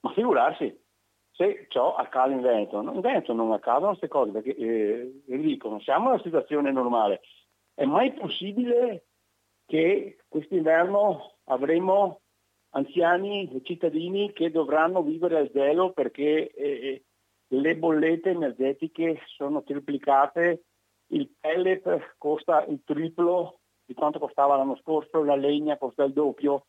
[0.00, 0.84] Ma figurarsi,
[1.32, 6.06] se ciò accade in Veneto, in Veneto non accadono queste cose perché eh, dicono siamo
[6.06, 7.20] in una situazione normale.
[7.74, 9.07] È mai possibile
[9.68, 12.22] che quest'inverno avremo
[12.70, 17.04] anziani e cittadini che dovranno vivere al gelo perché eh,
[17.48, 20.64] le bollette energetiche sono triplicate,
[21.08, 26.64] il pellet costa il triplo di quanto costava l'anno scorso, la legna costa il doppio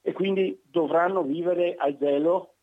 [0.00, 2.54] e quindi dovranno vivere al gelo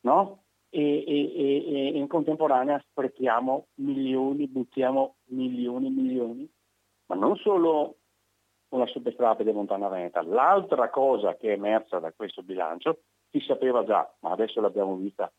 [0.00, 0.42] no?
[0.70, 6.50] e, e, e, in contemporanea sprechiamo milioni, buttiamo milioni e milioni,
[7.06, 7.97] ma non solo
[8.70, 10.22] una substrate di Montana Veneta.
[10.22, 15.30] L'altra cosa che è emersa da questo bilancio si sapeva già, ma adesso l'abbiamo vista,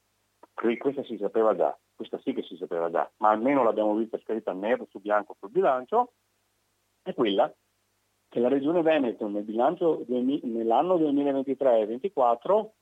[0.78, 4.54] questa si sapeva già, questa sì che si sapeva già, ma almeno l'abbiamo vista scritta
[4.54, 6.14] nero su bianco sul bilancio,
[7.02, 7.54] è quella
[8.30, 12.74] che la Regione Veneto nel bilancio nell'anno 2023 e 2024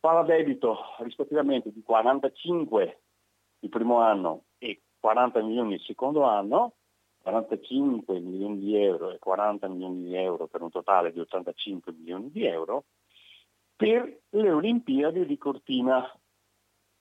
[0.00, 3.02] farà debito rispettivamente di 45
[3.60, 6.77] il primo anno e 40 milioni il secondo anno
[7.28, 12.30] 45 milioni di euro e 40 milioni di euro per un totale di 85 milioni
[12.30, 12.86] di euro
[13.76, 16.10] per le Olimpiadi di Cortina.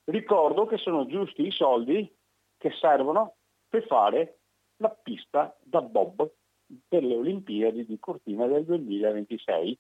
[0.03, 2.13] Ricordo che sono giusti i soldi
[2.57, 3.35] che servono
[3.69, 4.39] per fare
[4.77, 6.29] la pista da bob
[6.87, 9.79] per le Olimpiadi di Cortina del 2026.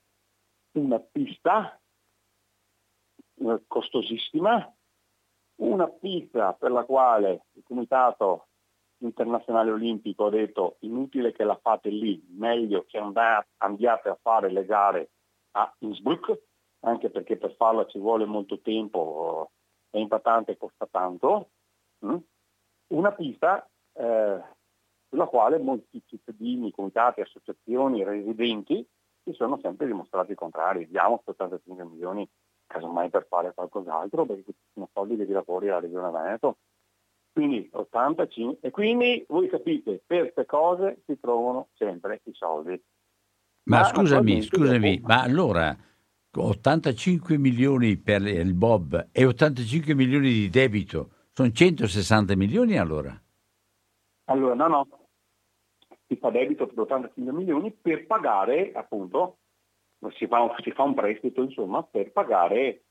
[0.77, 1.77] Una pista
[3.35, 4.73] eh, costosissima,
[5.55, 8.47] una pista per la quale il Comitato
[8.99, 14.65] internazionale olimpico ha detto inutile che la fate lì, meglio che andiate a fare le
[14.65, 15.09] gare
[15.51, 16.39] a Innsbruck,
[16.81, 19.51] anche perché per farla ci vuole molto tempo,
[19.89, 21.49] è impattante e costa tanto.
[22.05, 22.17] Mm?
[22.87, 24.41] Una pista eh,
[25.09, 28.87] sulla quale molti cittadini, comitati, associazioni, residenti
[29.23, 30.87] si sono sempre dimostrati contrari.
[30.87, 32.27] Diamo 75 milioni
[32.65, 36.57] casomai per fare qualcos'altro, perché questi sono soldi dei lavori alla Regione Veneto
[37.37, 42.81] quindi 85 e quindi voi capite per queste cose si trovano sempre i soldi.
[43.65, 45.77] Ma, ma scusami scusami ma allora
[46.35, 53.15] 85 milioni per il Bob e 85 milioni di debito sono 160 milioni allora?
[54.25, 54.87] Allora no no.
[56.07, 59.37] Si fa debito per 85 milioni per pagare appunto
[60.15, 62.85] si fa, si fa un prestito insomma per pagare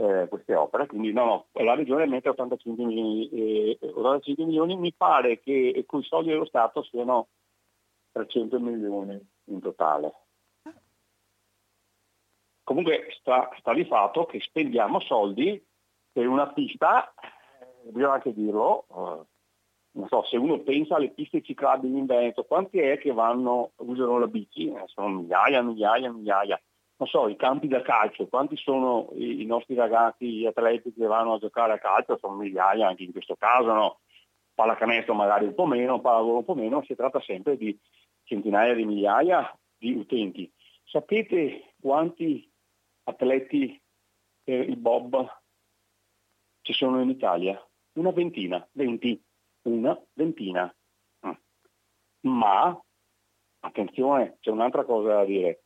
[0.00, 4.94] eh, queste opere, quindi no, no, la regione mette 85 milioni, eh, 85 milioni, mi
[4.94, 7.28] pare che con i soldi dello Stato siano
[8.12, 10.14] 300 milioni in totale.
[12.62, 15.62] Comunque sta, sta di fatto che spendiamo soldi
[16.10, 19.26] per una pista, eh, bisogna anche dirlo, eh,
[19.92, 24.18] non so, se uno pensa alle piste ciclabili in Veneto, quanti è che vanno, usano
[24.18, 24.68] la bici?
[24.68, 26.58] Eh, sono migliaia, migliaia, migliaia
[27.00, 31.32] non so, i campi da calcio, quanti sono i, nostri ragazzi, gli atleti che vanno
[31.32, 34.00] a giocare a calcio, sono migliaia anche in questo caso, no?
[34.52, 37.76] pallacanestro magari un po' meno, pallavolo un po' meno, si tratta sempre di
[38.24, 40.52] centinaia di migliaia di utenti.
[40.84, 42.46] Sapete quanti
[43.04, 43.80] atleti
[44.44, 45.26] per il Bob
[46.60, 47.66] ci sono in Italia?
[47.94, 49.18] Una ventina, venti,
[49.62, 50.70] una ventina.
[51.26, 51.32] Mm.
[52.28, 52.78] Ma,
[53.60, 55.62] attenzione, c'è un'altra cosa da dire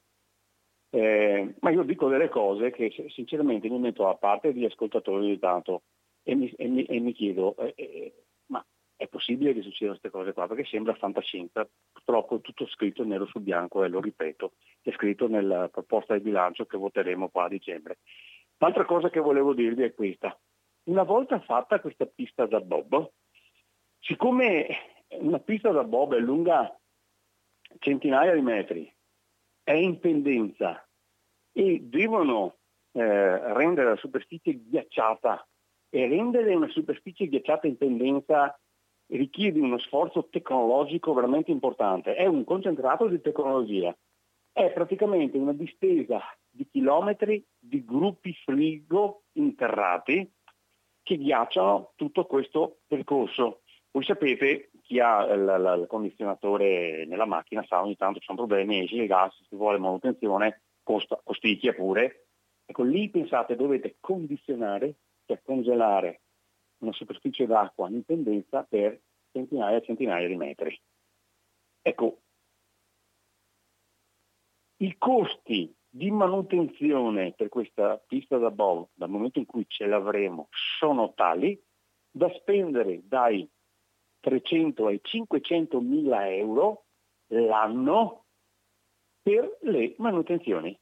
[0.94, 5.38] eh, ma io dico delle cose che sinceramente mi metto a parte di ascoltatori di
[5.40, 5.82] tanto
[6.22, 8.14] e mi, e mi, e mi chiedo, eh, eh,
[8.46, 10.46] ma è possibile che succedano queste cose qua?
[10.46, 14.52] Perché sembra fantascienza, purtroppo è tutto scritto nero su bianco e lo ripeto,
[14.82, 17.98] è scritto nella proposta di bilancio che voteremo qua a dicembre.
[18.58, 20.38] L'altra cosa che volevo dirvi è questa.
[20.84, 23.10] Una volta fatta questa pista da Bob,
[23.98, 24.68] siccome
[25.18, 26.72] una pista da bob è lunga
[27.80, 28.93] centinaia di metri,
[29.64, 30.86] è in pendenza
[31.52, 32.58] e devono
[32.92, 35.46] eh, rendere la superficie ghiacciata.
[35.88, 38.58] E rendere una superficie ghiacciata in pendenza
[39.06, 43.96] richiede uno sforzo tecnologico veramente importante, è un concentrato di tecnologia,
[44.52, 50.28] è praticamente una distesa di chilometri di gruppi frigo interrati
[51.02, 53.62] che ghiacciano tutto questo percorso.
[53.90, 58.82] Voi sapete, chi ha il, il condizionatore nella macchina sa ogni tanto ci sono problemi,
[58.82, 62.26] esce il gas, se vuole manutenzione, costa, costicchia pure.
[62.66, 66.20] Ecco, lì pensate dovete condizionare, cioè congelare
[66.78, 69.00] una superficie d'acqua in pendenza per
[69.32, 70.80] centinaia e centinaia di metri.
[71.80, 72.20] Ecco,
[74.78, 80.48] i costi di manutenzione per questa pista da bowl, dal momento in cui ce l'avremo,
[80.50, 81.58] sono tali
[82.10, 83.48] da spendere dai
[84.24, 86.84] 300 ai 500 mila euro
[87.26, 88.24] l'anno
[89.20, 90.76] per le manutenzioni.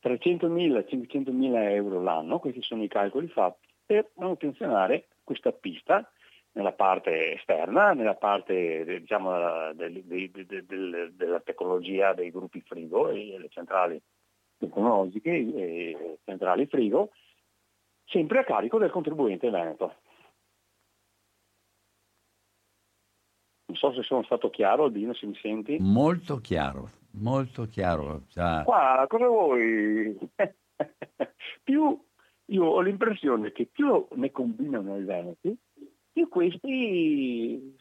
[0.00, 6.10] 300 mila, 500 mila euro l'anno, questi sono i calcoli fatti, per manutenzionare questa pista
[6.52, 13.36] nella parte esterna, nella parte diciamo, del, del, del, della tecnologia dei gruppi frigo e
[13.38, 14.00] le centrali
[14.56, 17.10] tecnologiche e centrali frigo,
[18.06, 19.96] sempre a carico del contribuente veneto.
[23.74, 25.78] Non so se sono stato chiaro, Dino, se mi senti.
[25.80, 28.22] Molto chiaro, molto chiaro.
[28.28, 28.62] Già.
[28.62, 30.16] Qua, cosa vuoi?
[31.64, 32.00] più
[32.46, 35.56] io ho l'impressione che più ne combinano i veneti,
[36.12, 37.76] più questi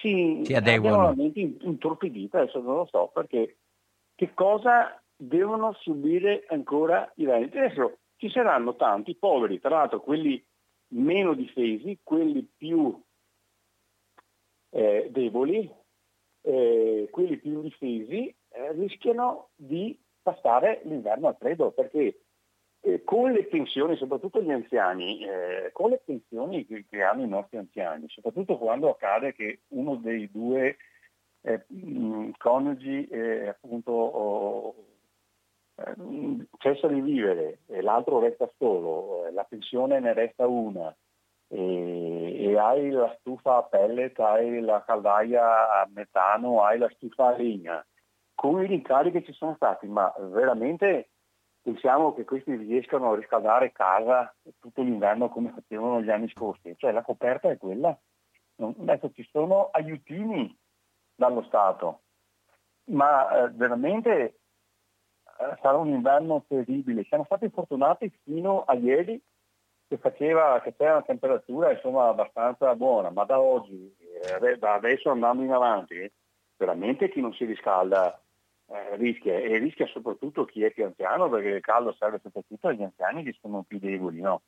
[0.00, 1.14] si, si adeguano.
[1.34, 3.58] intorpiditi, adesso non lo so perché
[4.14, 7.58] che cosa devono subire ancora i veneti.
[7.58, 10.42] Adesso ci saranno tanti poveri, tra l'altro quelli
[10.94, 12.98] meno difesi, quelli più
[14.70, 15.70] eh, deboli,
[16.42, 22.20] eh, quelli più indifesi, eh, rischiano di passare l'inverno al freddo perché
[22.80, 27.28] eh, con le pensioni, soprattutto gli anziani, eh, con le pensioni che, che, hanno i
[27.28, 30.76] nostri anziani, soprattutto quando accade che uno dei due
[31.42, 33.08] eh, mh, coniugi
[33.48, 34.74] appunto oh,
[36.58, 40.94] cessa di vivere e l'altro resta solo, la pensione ne resta una
[41.48, 47.28] e, e, hai la stufa a pellet, hai la caldaia a metano, hai la stufa
[47.28, 47.84] a legna,
[48.34, 51.10] con i rincari che ci sono stati, ma veramente
[51.62, 56.92] pensiamo che questi riescano a riscaldare casa tutto l'inverno come facevano gli anni scorsi, cioè
[56.92, 57.98] la coperta è quella.
[58.56, 60.56] Adesso ci sono aiutini
[61.14, 62.02] dallo Stato,
[62.90, 67.04] ma eh, veramente eh, sarà un inverno terribile.
[67.04, 69.20] Siamo stati fortunati fino a ieri
[69.88, 75.10] che, faceva, che c'era una temperatura insomma, abbastanza buona, ma da oggi, eh, da adesso
[75.10, 76.10] andando in avanti,
[76.56, 78.20] veramente chi non si riscalda
[78.66, 82.82] eh, rischia e rischia soprattutto chi è più anziano perché il caldo serve soprattutto agli
[82.82, 84.20] anziani che sono più deboli.
[84.20, 84.42] No?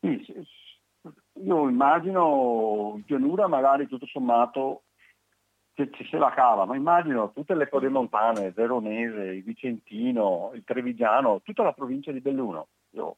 [0.00, 4.82] Io immagino in pianura magari tutto sommato
[5.74, 10.62] ci, ci se la cava, ma immagino tutte le montane, il Veronese, il Vicentino, il
[10.64, 12.68] Trevigiano, tutta la provincia di Belluno.
[12.90, 13.16] Io,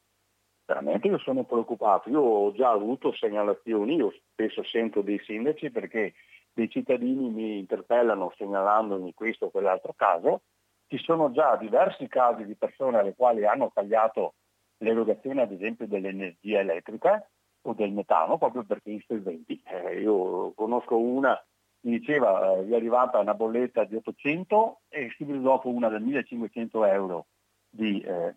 [0.67, 6.13] veramente io sono preoccupato, io ho già avuto segnalazioni, io spesso sento dei sindaci perché
[6.51, 10.41] dei cittadini mi interpellano segnalandomi questo o quell'altro caso,
[10.87, 14.33] ci sono già diversi casi di persone alle quali hanno tagliato
[14.79, 17.25] l'erogazione ad esempio dell'energia elettrica
[17.61, 19.61] o del metano proprio perché insolventi.
[19.65, 21.41] Eh, io conosco una,
[21.81, 26.85] mi diceva eh, è arrivata una bolletta di 800 e subito dopo una del 1500
[26.85, 27.27] euro
[27.69, 28.35] di, eh,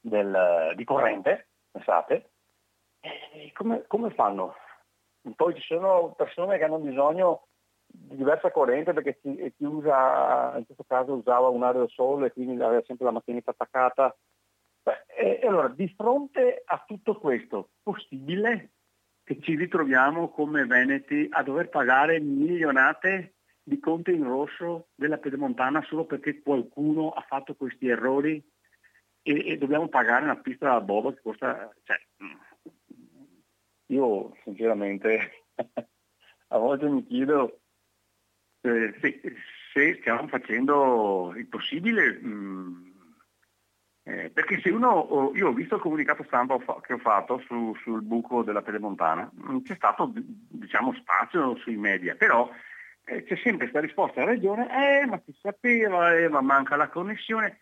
[0.00, 2.30] del, di corrente, pensate.
[3.54, 4.54] Come, come fanno?
[5.36, 7.48] Poi ci sono persone che hanno bisogno
[7.86, 12.62] di diversa corrente perché chi, chi usa, in questo caso usava un aerosol e quindi
[12.62, 14.16] aveva sempre la macchinetta attaccata.
[14.82, 18.70] Beh, e, e allora, di fronte a tutto questo, possibile
[19.24, 25.82] che ci ritroviamo come Veneti a dover pagare milionate di conti in rosso della Pedemontana
[25.82, 28.42] solo perché qualcuno ha fatto questi errori
[29.22, 31.72] e, e dobbiamo pagare una pista da boba che costa...
[31.82, 31.98] Cioè,
[33.86, 35.46] io sinceramente
[36.48, 37.60] a volte mi chiedo
[38.60, 39.20] eh, se,
[39.72, 42.90] se, stiamo facendo il possibile, mh, mm,
[44.04, 48.02] eh, perché se uno, io ho visto il comunicato stampa che ho fatto su, sul
[48.02, 52.50] buco della Pedemontana, mm, c'è stato diciamo, spazio sui media, però
[53.04, 54.68] eh, c'è sempre questa risposta alla regione,
[55.02, 57.58] eh ma si sapeva, eh, ma manca la connessione,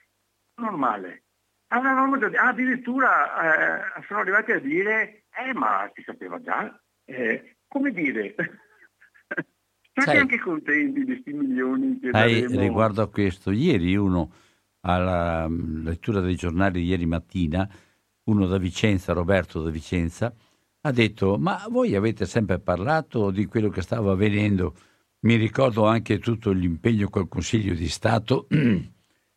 [0.56, 1.24] normale.
[1.69, 6.79] Addirittura eh, sono arrivati a dire eh ma si sapeva già.
[7.05, 8.35] Eh, come dire,
[10.03, 12.61] State anche contenti di questi milioni che hai, daremo?
[12.61, 14.33] Riguardo a questo, ieri uno
[14.81, 17.69] alla mm, lettura dei giornali ieri mattina,
[18.25, 20.33] uno da Vicenza, Roberto da Vicenza,
[20.83, 24.75] ha detto ma voi avete sempre parlato di quello che stava avvenendo,
[25.21, 28.47] mi ricordo anche tutto l'impegno col Consiglio di Stato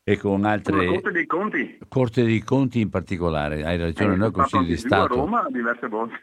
[0.04, 0.86] e con altre...
[0.86, 1.78] La Corte dei Conti.
[1.88, 5.14] Corte dei Conti in particolare, hai ragione, eh, noi Consiglio di Stato.
[5.14, 6.16] a Roma diverse volte.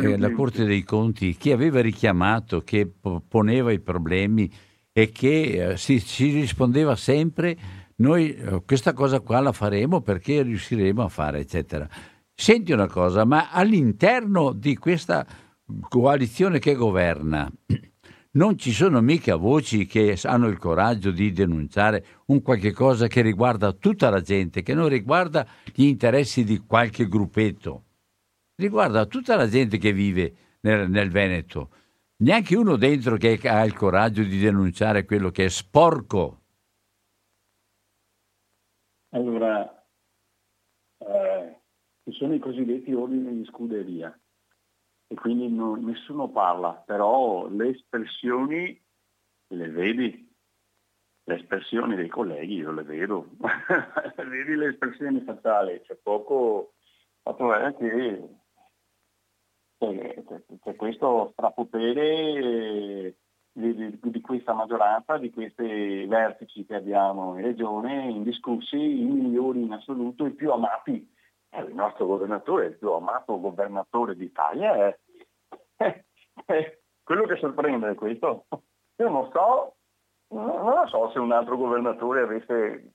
[0.00, 2.90] eh, la Corte dei Conti, chi aveva richiamato, che
[3.28, 4.50] poneva i problemi
[4.92, 7.56] e che eh, si, si rispondeva sempre
[7.96, 11.88] noi eh, questa cosa qua la faremo perché riusciremo a fare, eccetera.
[12.34, 15.24] Senti una cosa, ma all'interno di questa
[15.88, 17.50] coalizione che governa
[18.34, 23.20] non ci sono mica voci che hanno il coraggio di denunciare un qualche cosa che
[23.20, 27.84] riguarda tutta la gente, che non riguarda gli interessi di qualche gruppetto,
[28.56, 31.70] riguarda tutta la gente che vive nel, nel Veneto.
[32.16, 36.40] Neanche uno dentro che ha il coraggio di denunciare quello che è sporco.
[39.10, 39.86] Allora,
[40.98, 41.60] eh,
[42.04, 44.16] ci sono i cosiddetti ordini di scuderia
[45.06, 48.82] e quindi non, nessuno parla, però le espressioni
[49.48, 50.32] le vedi,
[51.24, 53.30] le espressioni dei colleghi io le vedo,
[54.16, 56.74] vedi le espressioni facciali, c'è poco,
[57.22, 58.28] fatto è che
[60.62, 63.16] c'è questo strapotere
[63.52, 69.62] di, di, di, questa maggioranza, di questi vertici che abbiamo in regione, indiscussi, i migliori
[69.62, 71.12] in assoluto, i più amati.
[71.54, 74.88] Eh, il nostro governatore, il più amato governatore d'Italia
[75.76, 78.46] è, quello che sorprende è questo.
[78.96, 79.76] Io non so,
[80.30, 82.94] non so se un altro governatore avesse,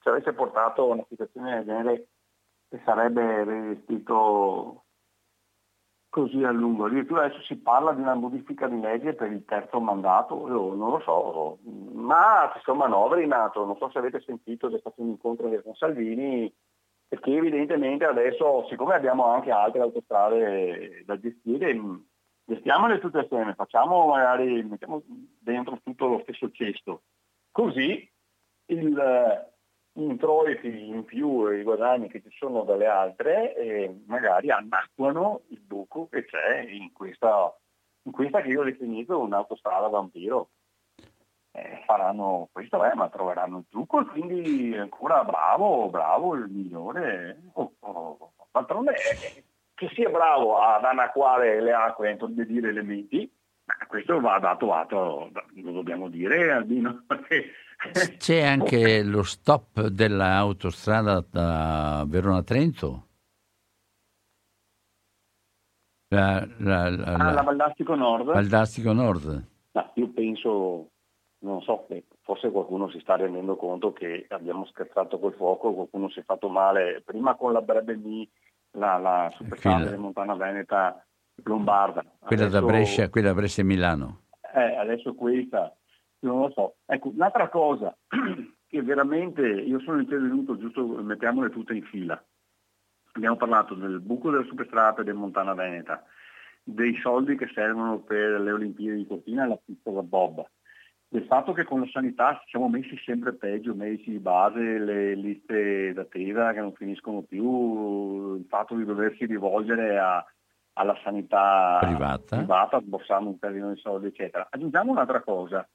[0.00, 2.08] ci avesse portato una situazione del genere
[2.70, 4.84] che sarebbe rivestito
[6.08, 6.86] così a lungo.
[6.86, 10.90] Addirittura adesso si parla di una modifica di legge per il terzo mandato, io non
[10.90, 11.58] lo so,
[11.92, 15.50] ma ci sono manovre in atto, non so se avete sentito, c'è stato un incontro
[15.62, 16.50] con Salvini,
[17.10, 21.76] perché evidentemente adesso, siccome abbiamo anche altre autostrade da gestire,
[22.44, 25.02] gestiamole tutte assieme, facciamo magari, mettiamo
[25.40, 27.02] dentro tutto lo stesso cesto,
[27.50, 28.08] così
[28.66, 29.50] il,
[29.94, 35.62] introiti in più e i guadagni che ci sono dalle altre e magari annacquano il
[35.62, 37.52] buco che c'è in questa,
[38.02, 40.50] in questa che io ho definito un'autostrada vampiro.
[41.52, 47.42] Eh, faranno questo, eh, ma troveranno il trucco quindi ancora bravo, bravo, il migliore.
[47.54, 49.44] Oh, oh, d'altronde eh,
[49.74, 53.32] che sia bravo ad annacquare le acque e introdurre elementi,
[53.88, 57.04] questo va dato atto, lo dobbiamo dire Albino,
[58.18, 63.06] C'è anche lo stop dell'autostrada da Verona-Trento?
[66.08, 68.26] La, la, la, ah, la Valdastico Nord?
[68.26, 69.44] Valdastico Nord.
[69.72, 70.90] No, io penso,
[71.40, 71.86] non so,
[72.22, 76.48] forse qualcuno si sta rendendo conto che abbiamo scherzato col fuoco, qualcuno si è fatto
[76.48, 78.28] male, prima con la Brebe Mi,
[78.72, 81.04] la, la di Montana Veneta
[81.44, 82.04] Lombarda.
[82.18, 84.20] Quella adesso, da Brescia, quella da Brescia e Milano.
[84.54, 85.74] Eh, adesso questa
[86.20, 86.76] non lo so.
[86.86, 87.96] Ecco, un'altra cosa
[88.66, 92.22] che veramente io sono intervenuto, giusto mettiamole tutte in fila.
[93.12, 96.04] Abbiamo parlato del buco della superstrada del Montana Veneta,
[96.62, 100.46] dei soldi che servono per le Olimpiadi di Cortina e la pista da Bob,
[101.12, 105.92] del fatto che con la sanità siamo messi sempre peggio, medici di base, le liste
[105.92, 110.24] d'attesa che non finiscono più, il fatto di doversi rivolgere a,
[110.74, 114.46] alla sanità privata, privata borsando un terreno di soldi, eccetera.
[114.48, 115.68] Aggiungiamo un'altra cosa,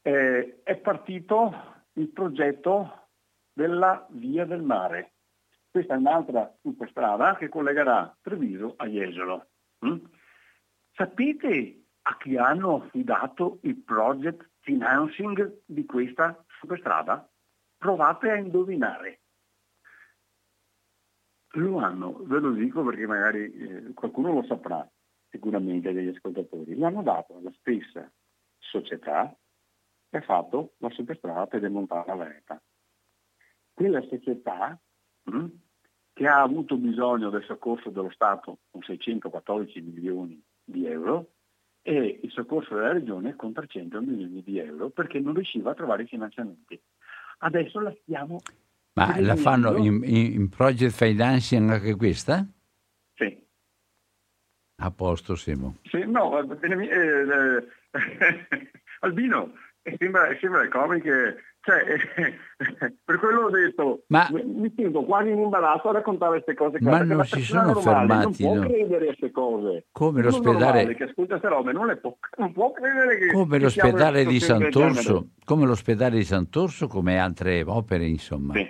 [0.00, 1.52] eh, è partito
[1.94, 3.08] il progetto
[3.52, 5.12] della Via del Mare.
[5.70, 9.48] Questa è un'altra superstrada che collegherà Treviso a Jesolo.
[9.84, 9.98] Mm?
[10.94, 17.28] Sapete a chi hanno affidato il project financing di questa superstrada?
[17.76, 19.20] Provate a indovinare.
[21.56, 24.88] Lo hanno, ve lo dico perché magari eh, qualcuno lo saprà
[25.28, 28.10] sicuramente degli ascoltatori, l'hanno dato alla stessa
[28.58, 29.34] società
[30.08, 32.62] è fatto la superstrada per demontare la Veneta.
[33.72, 34.78] Quella società
[35.22, 35.50] mh, hm,
[36.12, 41.32] che ha avuto bisogno del soccorso dello Stato con 614 milioni di euro
[41.82, 46.04] e il soccorso della Regione con 300 milioni di euro perché non riusciva a trovare
[46.04, 46.80] i finanziamenti.
[47.38, 48.40] Adesso la stiamo...
[48.94, 52.46] Ma la fanno in, in, project financing anche questa?
[53.14, 53.42] Sì.
[54.76, 55.78] A posto, Simo.
[55.84, 56.58] Sì, no, eh,
[56.90, 58.70] eh,
[59.00, 59.54] Albino,
[59.98, 61.84] sembra, sembra comiche Cioè,
[63.04, 66.78] per quello ho detto, ma, mi sento quasi in imbarazzo a raccontare queste cose.
[66.80, 68.42] Ma non si sono fermati.
[68.42, 68.66] Non può no?
[68.66, 69.86] credere a queste cose.
[69.92, 70.94] Come l'ospedale...
[70.96, 73.26] che ascolta queste robe non, può, non può credere che...
[73.32, 78.54] Come che l'ospedale di Sant'Orso, come l'ospedale di Sant'Orso, come altre opere, insomma.
[78.54, 78.68] Sì,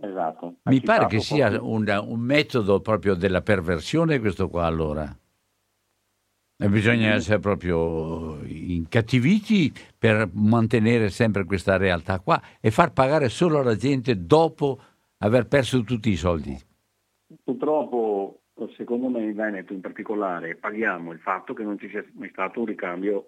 [0.00, 0.54] esatto.
[0.62, 5.14] Mi pare che sia un, un metodo proprio della perversione questo qua allora.
[6.62, 13.58] E bisogna essere proprio incattiviti per mantenere sempre questa realtà qua e far pagare solo
[13.58, 14.80] alla gente dopo
[15.18, 16.56] aver perso tutti i soldi.
[17.42, 18.42] Purtroppo,
[18.76, 22.60] secondo me in Veneto in particolare, paghiamo il fatto che non ci sia mai stato
[22.60, 23.26] un ricambio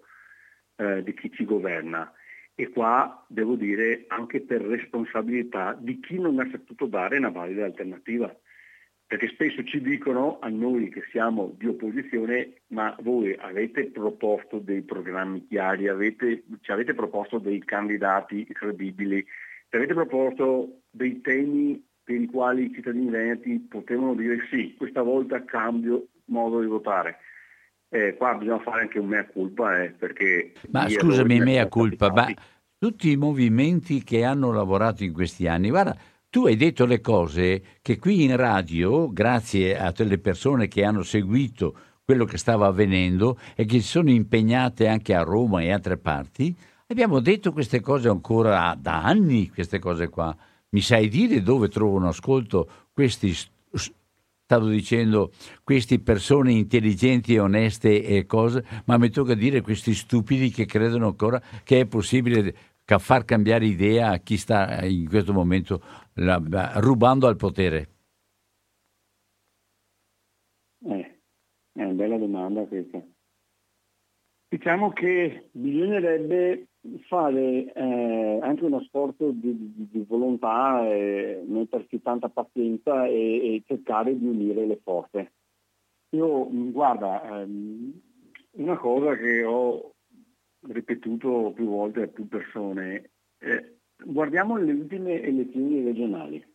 [0.77, 2.09] eh, di chi ci governa.
[2.55, 7.65] E qua devo dire anche per responsabilità di chi non ha saputo dare una valida
[7.65, 8.33] alternativa
[9.07, 14.81] perché spesso ci dicono a noi che siamo di opposizione, ma voi avete proposto dei
[14.81, 19.23] programmi chiari, avete, ci avete proposto dei candidati credibili,
[19.69, 25.03] ci avete proposto dei temi per i quali i cittadini veneti potevano dire sì, questa
[25.03, 27.17] volta cambio modo di votare.
[27.89, 30.53] Eh, qua bisogna fare anche un mea culpa, eh, perché...
[30.71, 32.27] Ma scusami, mea culpa, ma
[32.77, 35.95] tutti i movimenti che hanno lavorato in questi anni, guarda,
[36.35, 40.83] tu hai detto le cose che qui in radio, grazie a tutte le persone che
[40.83, 41.73] hanno seguito
[42.03, 46.53] quello che stava avvenendo e che si sono impegnate anche a Roma e altre parti,
[46.87, 50.35] abbiamo detto queste cose ancora da anni, queste cose qua.
[50.71, 53.33] Mi sai dire dove trovano ascolto questi,
[53.71, 55.31] stavo dicendo,
[55.63, 61.05] queste persone intelligenti e oneste e cose, ma mi tocca dire questi stupidi che credono
[61.05, 62.53] ancora che è possibile
[62.99, 65.81] far cambiare idea a chi sta in questo momento
[66.15, 66.39] la,
[66.75, 67.89] rubando al potere?
[70.85, 71.19] Eh,
[71.73, 73.01] è una bella domanda questa.
[74.47, 76.67] Diciamo che bisognerebbe
[77.07, 83.63] fare eh, anche uno sforzo di, di, di volontà, eh, mettersi tanta pazienza e, e,
[83.65, 85.33] cercare di unire le forze.
[86.11, 87.99] Io, guarda, ehm,
[88.51, 89.94] una cosa che ho
[90.67, 96.53] ripetuto più volte a più persone, eh, guardiamo le ultime elezioni regionali.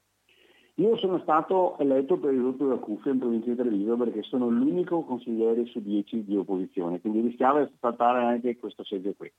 [0.75, 4.49] Io sono stato eletto per il gruppo da Cuffia in provincia di Treviso perché sono
[4.49, 9.31] l'unico consigliere su dieci di opposizione, quindi rischiava di saltare anche questo seggio qui.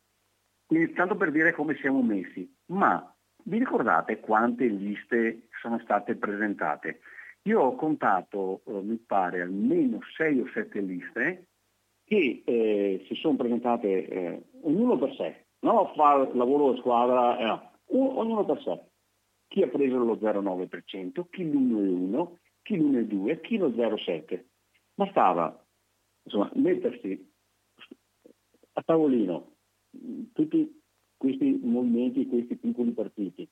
[0.68, 3.12] Quindi tanto per dire come siamo messi, ma
[3.44, 7.00] vi ricordate quante liste sono state presentate?
[7.44, 11.48] Io ho contato, eh, mi pare, almeno 6 o 7 liste
[12.12, 17.46] che eh, si sono presentate eh, ognuno per sé, non fare lavoro di squadra, eh,
[17.46, 18.82] no, ognuno per sé.
[19.48, 22.32] Chi ha preso lo 0,9%, chi l'1,1%,
[22.64, 24.44] chi l'1,2%, chi lo 0,7%.
[24.94, 25.66] Bastava
[26.24, 27.32] insomma, mettersi
[28.74, 29.54] a tavolino
[30.34, 30.82] tutti
[31.16, 33.48] questi movimenti, questi piccoli partiti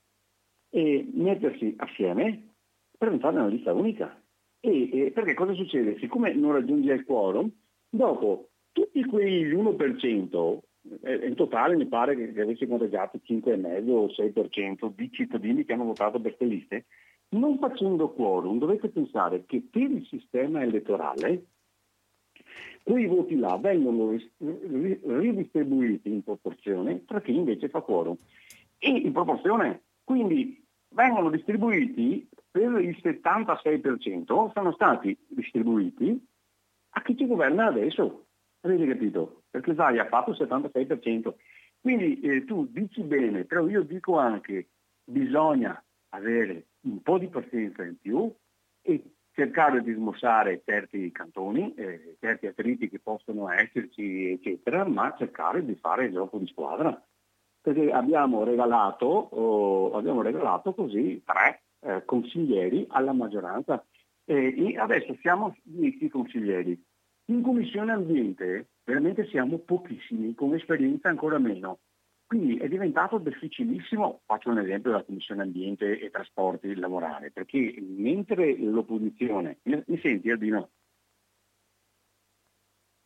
[0.68, 2.56] e mettersi assieme
[2.98, 4.22] per fare una lista unica.
[4.60, 5.98] E, e, perché cosa succede?
[5.98, 7.50] Siccome non raggiunge il quorum,
[7.88, 10.58] dopo tutti quei 1%,
[11.02, 15.72] eh, in totale mi pare che, che avessi conteggiato 5,5 o 6% di cittadini che
[15.72, 16.84] hanno votato per queste liste,
[17.30, 21.44] non facendo quorum dovete pensare che per il sistema elettorale
[22.82, 28.16] quei voti là vengono ridistribuiti in proporzione tra chi invece fa quorum.
[28.78, 36.26] E in proporzione, quindi vengono distribuiti per il 76%, sono stati distribuiti
[36.90, 38.26] a chi ci governa adesso.
[38.62, 39.42] Avete capito?
[39.50, 41.34] Perché Zai ha fatto il 76%.
[41.80, 44.68] Quindi eh, tu dici bene, però io dico anche
[45.02, 48.30] bisogna avere un po' di pazienza in più
[48.82, 49.02] e
[49.32, 55.74] cercare di smossare certi cantoni, eh, certi attriti che possono esserci, eccetera, ma cercare di
[55.76, 57.02] fare il gioco di squadra.
[57.62, 63.84] Perché abbiamo regalato, oh, abbiamo regalato così tre eh, consiglieri alla maggioranza.
[64.24, 66.80] E adesso siamo 10 consiglieri.
[67.30, 71.78] In Commissione Ambiente veramente siamo pochissimi, con esperienza ancora meno.
[72.26, 78.56] Quindi è diventato difficilissimo, faccio un esempio della Commissione Ambiente e Trasporti, lavorare, perché mentre
[78.58, 79.58] l'opposizione...
[79.62, 80.70] Mi, senti Albino?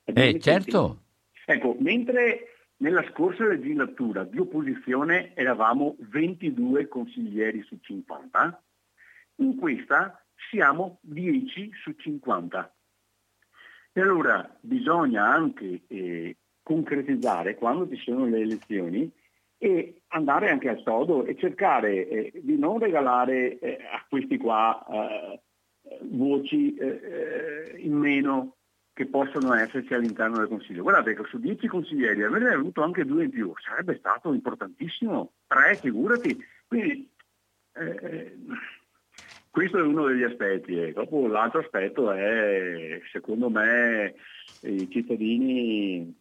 [0.05, 1.03] Eh, certo.
[1.45, 8.63] Ecco, mentre nella scorsa legislatura di opposizione eravamo 22 consiglieri su 50,
[9.37, 12.75] in questa siamo 10 su 50.
[13.97, 19.09] E allora bisogna anche eh, concretizzare quando ci sono le elezioni
[19.57, 24.85] e andare anche al sodo e cercare eh, di non regalare eh, a questi qua
[24.91, 25.41] eh,
[26.11, 28.57] voci eh, in meno
[28.93, 30.83] che possono esserci all'interno del Consiglio.
[30.83, 35.77] Guardate che su dieci consiglieri averne avuto anche due in più sarebbe stato importantissimo, tre
[35.77, 36.37] figurati.
[36.67, 37.09] Quindi
[37.75, 38.37] eh, eh
[39.55, 40.77] questo è uno degli aspetti.
[40.77, 44.17] E dopo l'altro aspetto è, secondo me,
[44.63, 46.13] i cittadini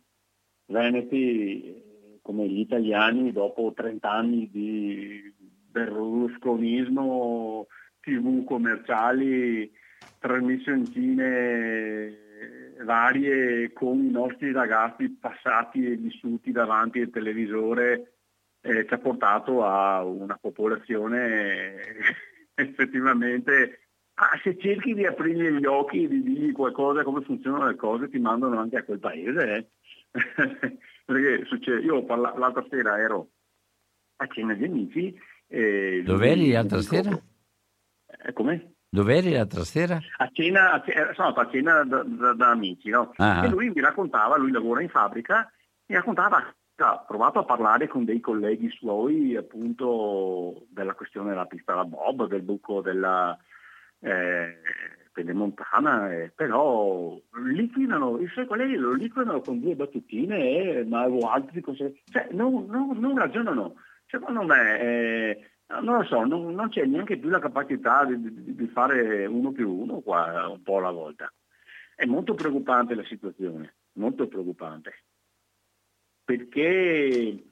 [0.68, 7.66] veneti come gli italiani dopo 30 anni di berlusconismo,
[8.02, 9.72] tv commerciali,
[10.20, 12.20] trasmissioncine
[12.84, 18.14] varie con i nostri ragazzi passati e vissuti davanti al televisore
[18.62, 21.82] eh, ci ha portato a una popolazione
[22.56, 27.76] effettivamente ah, se cerchi di aprirgli gli occhi e di dirgli qualcosa come funzionano le
[27.76, 29.68] cose ti mandano anche a quel paese eh?
[31.06, 33.30] perché succede, io parla, l'altra sera ero
[34.18, 37.20] a cena di amici e Dov'eri l'altra sera?
[38.26, 38.74] Eh, come?
[38.90, 40.00] Dov'eri l'altra sera?
[40.18, 43.12] A cena, a cena, eh, sono a cena da, da, da amici, no?
[43.18, 43.44] Ah.
[43.46, 45.52] E lui mi raccontava, lui lavora in fabbrica,
[45.88, 46.44] mi raccontava
[46.78, 52.28] ha provato a parlare con dei colleghi suoi appunto della questione della pista da Bob,
[52.28, 53.38] del buco della
[54.00, 54.58] eh,
[55.12, 57.16] pedemontana, eh, però
[57.46, 62.28] liquidano, i suoi colleghi lo liquidano con due battutine, eh, ma o altri cose, cioè
[62.32, 63.76] non, non, non, ragionano.
[64.08, 65.50] Secondo me, eh,
[65.82, 69.52] non lo so, non, non, c'è neanche più la capacità di, di, di fare uno
[69.52, 71.32] più uno qua un po' alla volta.
[71.96, 75.04] È molto preoccupante la situazione, molto preoccupante
[76.24, 77.44] perché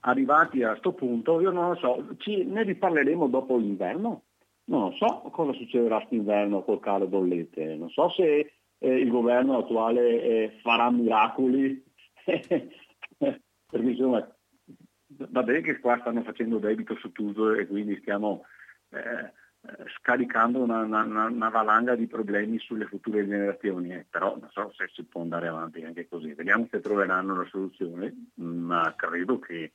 [0.00, 4.24] arrivati a questo punto, io non lo so, ci, ne riparleremo dopo l'inverno,
[4.64, 9.58] non lo so cosa succederà quest'inverno col calo bollette, non so se eh, il governo
[9.58, 11.82] attuale eh, farà miracoli,
[12.24, 12.70] perché
[13.72, 14.36] insomma
[15.28, 18.44] va bene che qua stanno facendo debito su tutto e quindi stiamo
[18.90, 19.32] eh,
[19.98, 24.88] scaricando una, una, una, valanga di problemi sulle future generazioni, eh, però non so se
[24.92, 26.34] si può andare avanti anche così.
[26.34, 29.72] Vediamo se troveranno la soluzione, ma credo che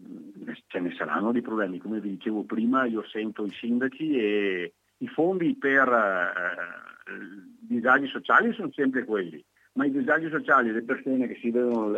[0.00, 1.78] mm, ce ne saranno di problemi.
[1.78, 7.12] Come vi dicevo prima, io sento i sindaci e i fondi per eh,
[7.60, 9.42] disagi sociali sono sempre quelli,
[9.74, 11.88] ma i disagi sociali delle persone che si vedono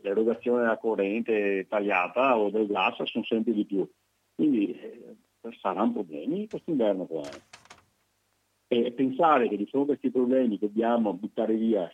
[0.00, 3.86] l'erogazione della corrente tagliata o del gas sono sempre di più.
[4.34, 5.16] Quindi eh,
[5.52, 7.28] saranno problemi questo inverno qua.
[8.66, 11.90] E pensare che di fronte a questi problemi dobbiamo buttare via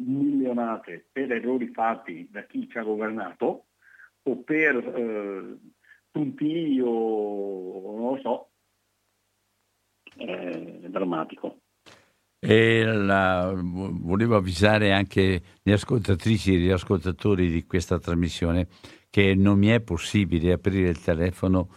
[0.00, 3.66] milionate per errori fatti da chi ci ha governato
[4.22, 5.58] o per eh,
[6.10, 6.90] puntiglio,
[7.96, 8.50] non lo so,
[10.16, 11.60] è drammatico.
[12.40, 18.68] E la, volevo avvisare anche le ascoltatrici e gli ascoltatori di questa trasmissione
[19.10, 21.68] che non mi è possibile aprire il telefono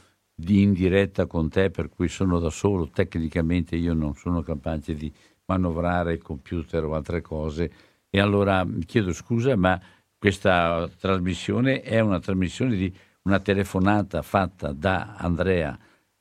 [0.41, 4.95] di in diretta con te, per cui sono da solo, tecnicamente io non sono capace
[4.95, 5.11] di
[5.45, 7.71] manovrare il computer o altre cose.
[8.09, 9.79] E allora mi chiedo scusa, ma
[10.17, 15.77] questa trasmissione è una trasmissione di una telefonata fatta da Andrea,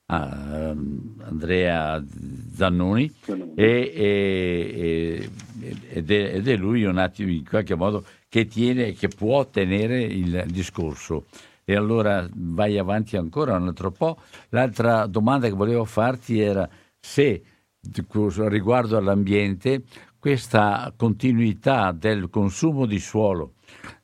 [0.06, 2.04] uh, Andrea
[2.54, 3.10] Zannoni.
[3.54, 5.30] E, e,
[5.88, 10.02] ed, è, ed, è, lui un attimo in qualche modo che tiene, che può tenere
[10.02, 11.24] il discorso
[11.70, 14.18] e allora vai avanti ancora un altro po'.
[14.48, 16.68] L'altra domanda che volevo farti era
[16.98, 17.42] se
[18.48, 19.84] riguardo all'ambiente
[20.18, 23.52] questa continuità del consumo di suolo,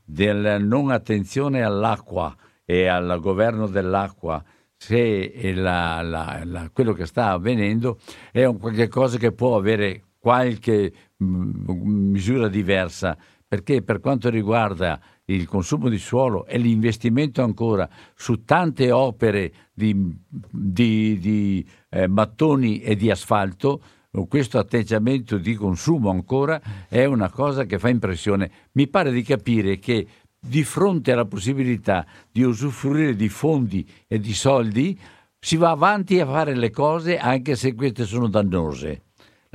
[0.05, 4.45] della non attenzione all'acqua e al governo dell'acqua,
[4.77, 7.99] se la, la, la, quello che sta avvenendo
[8.31, 8.89] è un qualche
[9.19, 16.47] che può avere qualche mh, misura diversa, perché per quanto riguarda il consumo di suolo
[16.47, 23.81] e l'investimento ancora su tante opere di, di, di eh, mattoni e di asfalto,
[24.29, 28.51] questo atteggiamento di consumo ancora è una cosa che fa impressione.
[28.73, 30.07] Mi pare di capire che
[30.39, 34.99] di fronte alla possibilità di usufruire di fondi e di soldi
[35.39, 39.06] si va avanti a fare le cose anche se queste sono dannose.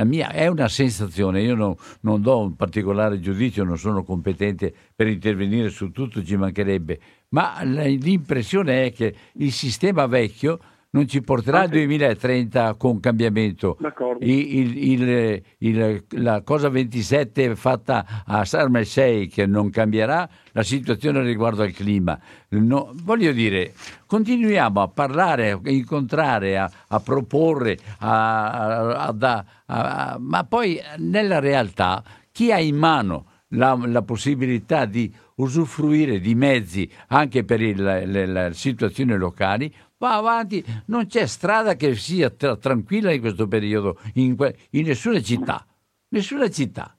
[0.02, 4.74] La mia è una sensazione, io no, non do un particolare giudizio, non sono competente
[4.96, 7.00] per intervenire su tutto, ci mancherebbe,
[7.30, 10.58] ma l'impressione è che il sistema vecchio
[10.94, 13.78] non ci porterà al 2030 con cambiamento.
[14.20, 21.22] Il, il, il, la cosa 27 fatta a Sharm el Sheikh non cambierà la situazione
[21.22, 22.20] riguardo al clima.
[22.50, 23.74] No, voglio dire,
[24.06, 32.52] continuiamo a parlare, a incontrare, a, a proporre, a, a, ma poi nella realtà chi
[32.52, 39.74] ha in mano la, la possibilità di usufruire di mezzi anche per le situazioni locali
[40.02, 44.88] va avanti, non c'è strada che sia tra- tranquilla in questo periodo, in, que- in
[44.88, 45.64] nessuna città.
[46.10, 46.98] nessuna città.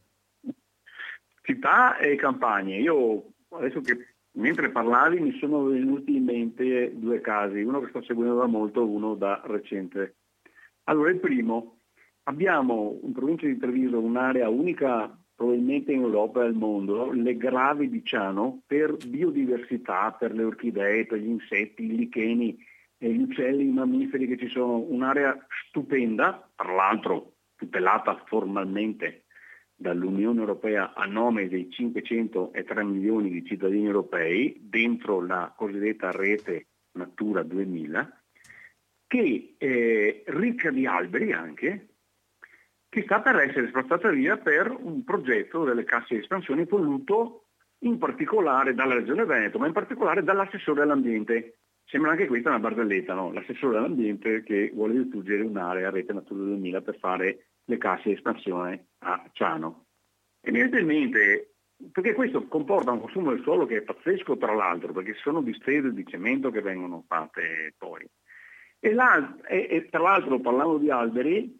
[1.43, 2.79] Città e campagne.
[2.79, 8.03] Io adesso che mentre parlavi mi sono venuti in mente due casi, uno che sto
[8.05, 10.15] seguendo da molto, uno da recente.
[10.85, 11.79] Allora, il primo,
[12.25, 17.89] abbiamo in provincia di Treviso un'area unica probabilmente in Europa e al mondo, le gravi
[17.89, 22.71] di Ciano per biodiversità, per le orchidee, per gli insetti, i licheni,
[23.09, 25.37] gli uccelli, i mammiferi che ci sono, un'area
[25.69, 29.25] stupenda, tra l'altro tutelata formalmente
[29.75, 37.43] dall'Unione Europea a nome dei 503 milioni di cittadini europei dentro la cosiddetta rete Natura
[37.43, 38.23] 2000,
[39.07, 41.89] che è ricca di alberi anche,
[42.89, 47.47] che sta per essere spazzata via per un progetto delle casse di espansione voluto
[47.81, 51.59] in particolare dalla Regione Veneto, ma in particolare dall'assessore all'ambiente.
[51.85, 53.33] Sembra anche questa una barzelletta, no?
[53.33, 58.14] L'assessore all'ambiente che vuole distruggere un'area a rete Natura 2000 per fare le casse di
[58.14, 59.87] espansione a Ciano.
[60.41, 61.55] Evidentemente,
[61.91, 65.93] perché questo comporta un consumo del suolo che è pazzesco tra l'altro, perché sono distese
[65.93, 68.07] di cemento che vengono fatte poi.
[68.78, 68.97] E,
[69.49, 71.57] e, e tra l'altro parlando di alberi,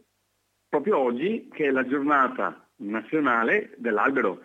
[0.69, 4.41] proprio oggi che è la giornata nazionale dell'albero.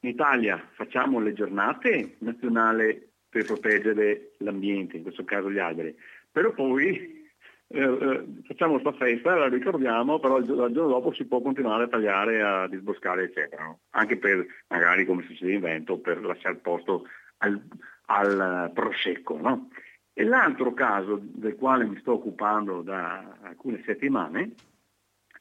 [0.00, 5.96] In Italia facciamo le giornate nazionali per proteggere l'ambiente, in questo caso gli alberi,
[6.30, 7.22] però poi
[7.68, 11.88] eh, eh, facciamo questa festa, la ricordiamo, però il, giorno dopo si può continuare a
[11.88, 13.62] tagliare, a disboscare, eccetera.
[13.64, 13.78] No?
[13.92, 17.06] Anche per, magari come succede in vento, per lasciare posto
[17.38, 17.58] al,
[18.06, 19.38] al prosecco.
[19.40, 19.70] No?
[20.12, 24.52] E l'altro caso del quale mi sto occupando da alcune settimane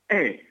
[0.06, 0.42] è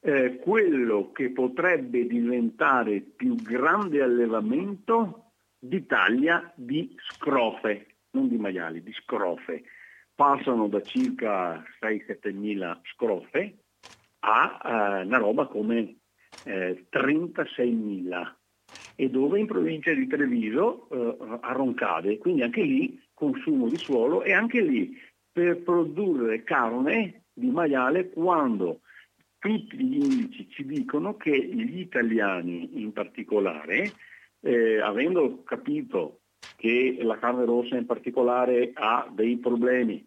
[0.00, 5.29] eh, quello che potrebbe diventare il più grande allevamento
[5.60, 9.62] d'Italia di scrofe, non di maiali, di scrofe.
[10.14, 13.58] Passano da circa 6-7 mila scrofe
[14.20, 15.96] a eh, una roba come
[16.44, 18.36] eh, 36 mila.
[18.96, 19.38] E dove?
[19.38, 24.60] In provincia di Treviso eh, a Roncade, quindi anche lì consumo di suolo e anche
[24.60, 24.98] lì
[25.32, 28.80] per produrre carne di maiale quando
[29.38, 33.90] tutti gli indici ci dicono che gli italiani in particolare,
[34.40, 36.20] eh, avendo capito
[36.56, 40.06] che la carne rossa in particolare ha dei problemi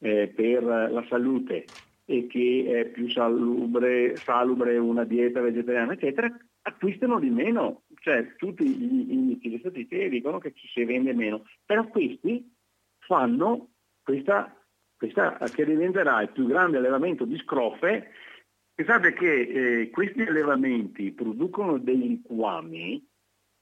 [0.00, 1.70] eh, per la salute
[2.04, 6.30] e che è più salubre, salubre una dieta vegetariana, eccetera,
[6.62, 7.84] acquistano di meno.
[8.00, 12.52] Cioè tutti gli indici di statistiche dicono che ci si vende meno, però questi
[12.98, 13.70] fanno
[14.02, 14.54] questa,
[14.96, 18.10] questa che diventerà il più grande allevamento di scrofe
[18.74, 23.08] Pensate che eh, questi allevamenti producono dei liquami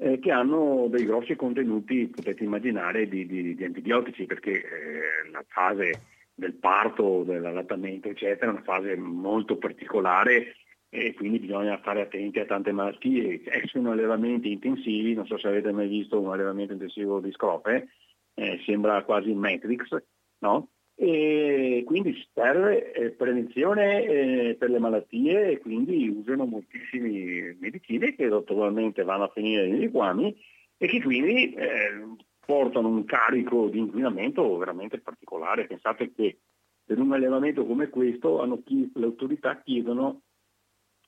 [0.03, 5.45] eh, che hanno dei grossi contenuti, potete immaginare, di, di, di antibiotici, perché eh, la
[5.47, 6.03] fase
[6.35, 10.57] del parto, dell'allattamento, eccetera, è una fase molto particolare
[10.89, 13.43] e quindi bisogna stare attenti a tante malattie.
[13.45, 17.91] Eh, sono allevamenti intensivi, non so se avete mai visto un allevamento intensivo di scrope,
[18.35, 20.03] eh, sembra quasi Matrix,
[20.39, 20.72] no?
[21.05, 28.29] E quindi serve eh, prevenzione eh, per le malattie e quindi usano moltissime medicine che
[28.29, 30.33] naturalmente vanno a finire nei liquami
[30.77, 32.07] e che quindi eh,
[32.47, 35.67] portano un carico di inquinamento veramente particolare.
[35.67, 36.39] Pensate che
[36.85, 40.23] per un allevamento come questo le autorità chiedono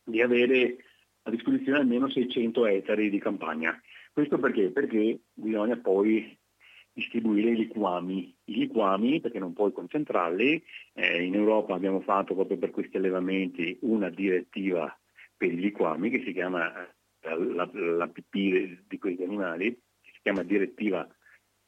[0.03, 0.77] di avere
[1.23, 3.81] a disposizione almeno 600 ettari di campagna.
[4.13, 4.71] Questo perché?
[4.71, 6.37] Perché bisogna poi
[6.95, 8.35] distribuire i liquami.
[8.45, 10.63] I liquami, perché non puoi concentrarli,
[10.95, 14.97] eh, in Europa abbiamo fatto proprio per questi allevamenti una direttiva
[15.37, 16.73] per i liquami che si chiama
[17.21, 21.07] eh, la, la PP di questi animali, che si chiama direttiva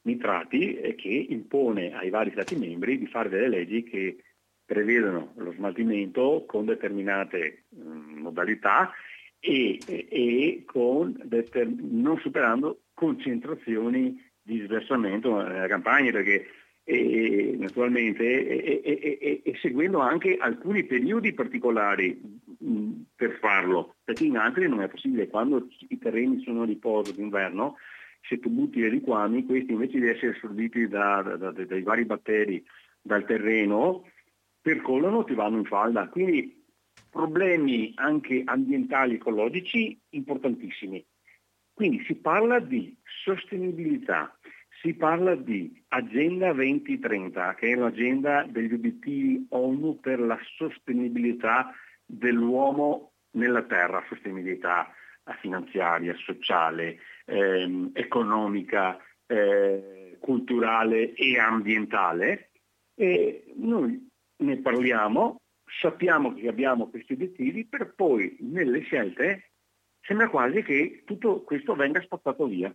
[0.03, 4.23] nitrati e che impone ai vari Stati membri di fare delle leggi che
[4.63, 8.91] prevedono lo smaltimento con determinate mh, mm, modalità
[9.39, 16.47] e, e, e con deter- non superando concentrazioni di sversamento nella campagna perché
[16.85, 22.17] e, naturalmente e, e, e, seguendo anche alcuni periodi particolari
[22.57, 25.27] mh, per farlo, perché in altri non è possibile.
[25.27, 27.75] Quando i terreni sono a riposo d'inverno,
[28.21, 32.05] se tu butti i liquami, questi invece di essere assorbiti da, da, da, dai vari
[32.05, 32.65] batteri
[33.01, 34.09] dal terreno,
[34.61, 36.07] percolano e ti vanno in falda.
[36.07, 36.63] Quindi
[37.09, 41.05] problemi anche ambientali ecologici importantissimi.
[41.73, 44.36] Quindi si parla di sostenibilità,
[44.81, 51.73] si parla di Agenda 2030, che è l'agenda degli obiettivi ONU per la sostenibilità
[52.05, 54.91] dell'uomo nella Terra, sostenibilità
[55.39, 62.51] finanziaria, sociale, ehm, economica, eh, culturale e ambientale.
[62.95, 65.41] E noi ne parliamo
[65.79, 69.51] sappiamo che abbiamo questi obiettivi, per poi nelle scelte
[70.01, 72.73] sembra quasi che tutto questo venga spostato via.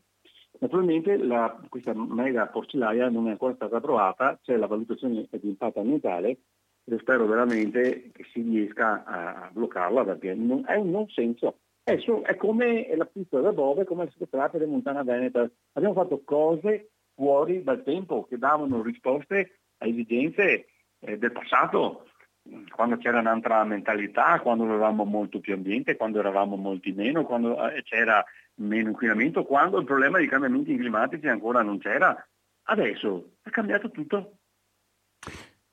[0.63, 5.81] Naturalmente la, questa mega porcilaia non è ancora stata approvata, c'è la valutazione di impatto
[5.81, 6.39] ambientale
[6.85, 11.59] e spero veramente che si riesca a bloccarla perché non, è un non senso.
[11.83, 15.51] È, su, è come la pista da Bove, come le sequestrate di Montana Veneta.
[15.73, 20.67] Abbiamo fatto cose fuori dal tempo che davano risposte a esigenze
[21.01, 22.07] eh, del passato,
[22.75, 27.83] quando c'era un'altra mentalità, quando avevamo molto più ambiente, quando eravamo molti meno, quando eh,
[27.83, 28.25] c'era
[28.57, 32.17] meno inquinamento, quando il problema dei cambiamenti climatici ancora non c'era.
[32.65, 34.39] Adesso è cambiato tutto.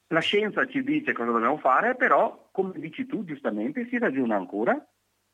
[0.08, 4.74] La scienza ci dice cosa dobbiamo fare, però, come dici tu giustamente, si ragiona ancora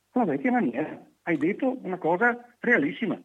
[0.09, 1.01] con la vecchia maniera.
[1.23, 3.17] Hai detto una cosa realissima.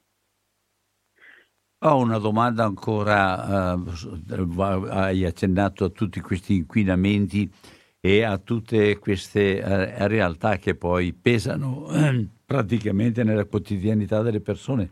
[1.83, 7.51] Ho una domanda ancora, uh, hai accennato a tutti questi inquinamenti
[7.99, 14.91] e a tutte queste uh, realtà che poi pesano uh, praticamente nella quotidianità delle persone.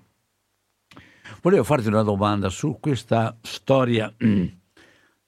[1.43, 4.15] Volevo farti una domanda su questa storia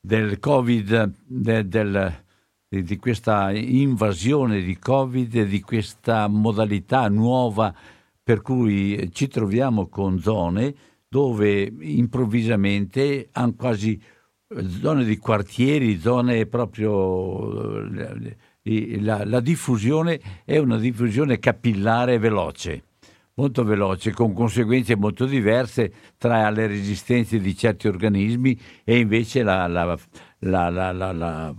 [0.00, 2.24] del Covid, de, del,
[2.68, 7.74] di questa invasione di Covid di questa modalità nuova
[8.22, 10.72] per cui ci troviamo con zone
[11.08, 14.00] dove improvvisamente hanno quasi
[14.46, 18.38] eh, zone di quartieri, zone proprio...
[18.62, 22.84] La, la diffusione è una diffusione capillare veloce
[23.40, 29.66] molto veloce, con conseguenze molto diverse tra le resistenze di certi organismi e invece la,
[29.66, 29.98] la,
[30.38, 31.54] la, la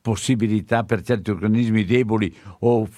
[0.00, 2.88] possibilità per certi organismi deboli o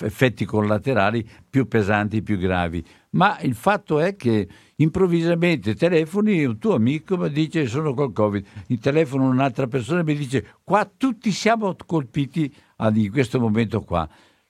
[0.00, 2.84] effetti collaterali più pesanti, più gravi.
[3.16, 4.46] Ma il fatto è che
[4.76, 10.14] improvvisamente telefoni un tuo amico mi dice sono col Covid, il telefono un'altra persona mi
[10.14, 12.54] dice qua tutti siamo colpiti
[12.92, 14.06] in questo momento qua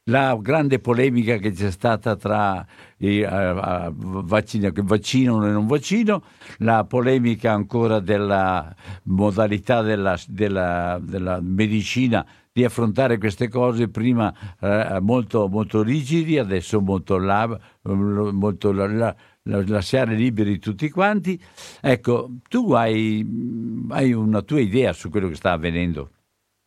[0.09, 2.65] la grande polemica che c'è stata tra
[2.99, 3.93] i uh,
[4.25, 6.23] vaccino, vaccino e non vaccino,
[6.59, 8.73] la polemica ancora della
[9.05, 12.25] modalità della, della, della medicina
[12.57, 17.47] di affrontare queste cose, prima uh, molto, molto rigidi, adesso molto, la,
[17.83, 21.39] molto la, la, lasciare liberi tutti quanti.
[21.83, 23.23] Ecco, tu hai,
[23.91, 26.11] hai una tua idea su quello che sta avvenendo?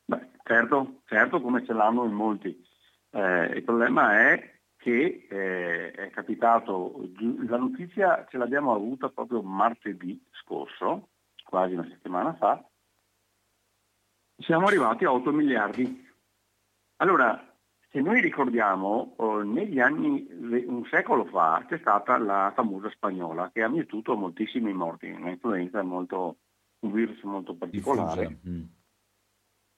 [0.06, 2.68] Beh, certo, certo come ce l'hanno in molti
[3.12, 7.10] eh, il problema è che eh, è capitato,
[7.48, 11.10] la notizia ce l'abbiamo avuta proprio martedì scorso,
[11.44, 12.64] quasi una settimana fa,
[14.40, 16.08] siamo arrivati a 8 miliardi.
[16.98, 17.50] Allora,
[17.92, 23.64] se noi ricordiamo, oh, negli anni, un secolo fa, c'è stata la famosa spagnola che
[23.64, 26.38] ha mietuto moltissimi morti, un'influenza molto,
[26.80, 28.64] un virus molto particolare, mm.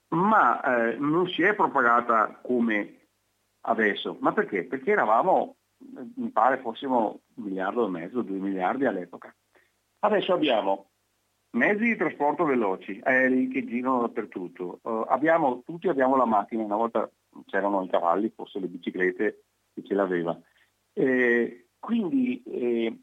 [0.09, 3.07] ma eh, non si è propagata come
[3.61, 4.17] adesso.
[4.19, 4.65] Ma perché?
[4.65, 5.55] Perché eravamo,
[6.15, 9.33] mi pare fossimo un miliardo e mezzo, due miliardi all'epoca.
[9.99, 10.90] Adesso abbiamo
[11.51, 16.75] mezzi di trasporto veloci, aerei che girano dappertutto, uh, abbiamo, tutti abbiamo la macchina, una
[16.75, 17.09] volta
[17.45, 19.43] c'erano i cavalli, forse le biciclette,
[19.73, 20.39] chi ce l'aveva.
[20.93, 22.99] Eh, quindi eh,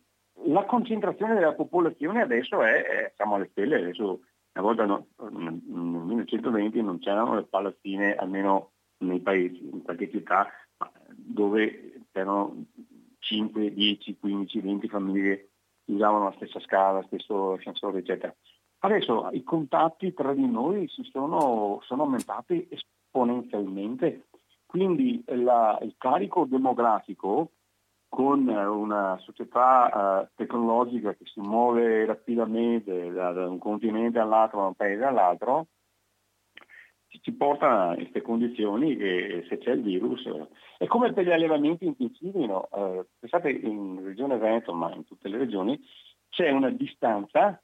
[0.46, 4.20] la concentrazione della popolazione adesso è, è, siamo alle stelle, adesso
[4.52, 10.48] una volta no, nel 1920 non c'erano le palazzine, almeno nei paesi, in qualche città,
[11.08, 12.64] dove c'erano
[13.18, 15.50] 5, 10, 15, 20 famiglie che
[15.92, 18.34] usavano la stessa scala, stesso ascensore, eccetera.
[18.80, 24.28] Adesso i contatti tra di noi sono, sono, aumentati esponenzialmente,
[24.66, 27.50] quindi la, il carico demografico
[28.08, 34.66] con una società uh, tecnologica che si muove rapidamente da, da un continente all'altro, da
[34.66, 35.66] un paese all'altro,
[37.08, 40.28] ci porta in queste condizioni che se c'è il virus
[40.78, 42.68] è come per gli allevamenti intensivi, no?
[42.72, 45.78] eh, pensate in regione Veneto, ma in tutte le regioni,
[46.28, 47.60] c'è una distanza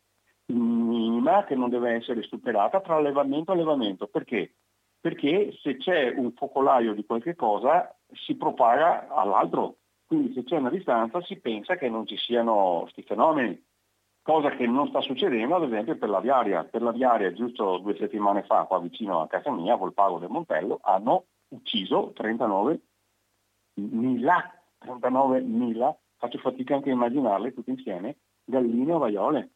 [0.47, 4.07] minima che non deve essere superata tra allevamento e allevamento.
[4.09, 4.55] Perché?
[5.01, 9.77] Perché se c'è un focolaio di qualche cosa si propaga all'altro.
[10.07, 13.63] Quindi se c'è una distanza si pensa che non ci siano questi fenomeni
[14.25, 16.65] cosa che non sta succedendo ad esempio per la viaria.
[16.65, 20.31] Per la viaria giusto due settimane fa, qua vicino a casa mia, col pago del
[20.31, 22.81] Montello, hanno ucciso 39
[23.75, 29.51] mila, 39 mila, faccio fatica anche a immaginarle tutte insieme, galline o vaiole,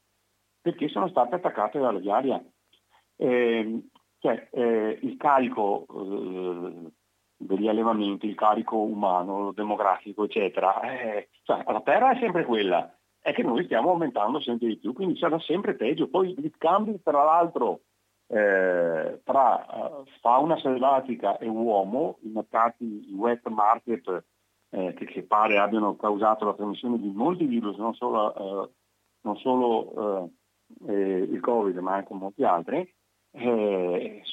[0.61, 2.43] perché sono state attaccate dalla viaria.
[3.17, 3.89] Eh,
[4.19, 6.93] cioè, eh, il carico eh,
[7.39, 13.33] degli allevamenti, il carico umano, demografico, eccetera, eh, cioè, la terra è sempre quella, è
[13.33, 16.09] che noi stiamo aumentando sempre di più, quindi sarà sempre peggio.
[16.09, 17.83] Poi gli scambi, tra l'altro,
[18.29, 24.25] eh, tra eh, fauna selvatica e uomo, i mercati, i wet market
[24.71, 28.71] eh, che, che, pare abbiano causato la trasmissione di molti virus, non solo, eh,
[29.23, 30.31] non solo
[30.87, 30.93] eh,
[31.31, 32.95] il Covid ma anche molti altri,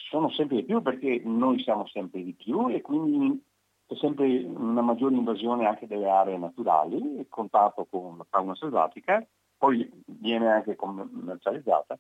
[0.10, 3.42] sono sempre di più perché noi siamo sempre di più e quindi
[3.88, 9.26] c'è sempre una maggiore invasione anche delle aree naturali, il contatto con la fauna selvatica,
[9.58, 11.98] poi viene anche commercializzata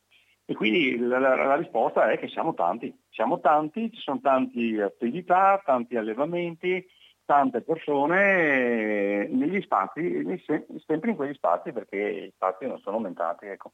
[0.47, 4.81] e quindi la, la, la, risposta è che siamo tanti, siamo tanti, ci sono tante
[4.81, 6.85] attività, tanti allevamenti,
[7.25, 10.23] tante persone negli spazi,
[10.85, 13.47] sempre in quegli spazi perché gli spazi non sono aumentati.
[13.47, 13.73] Ecco.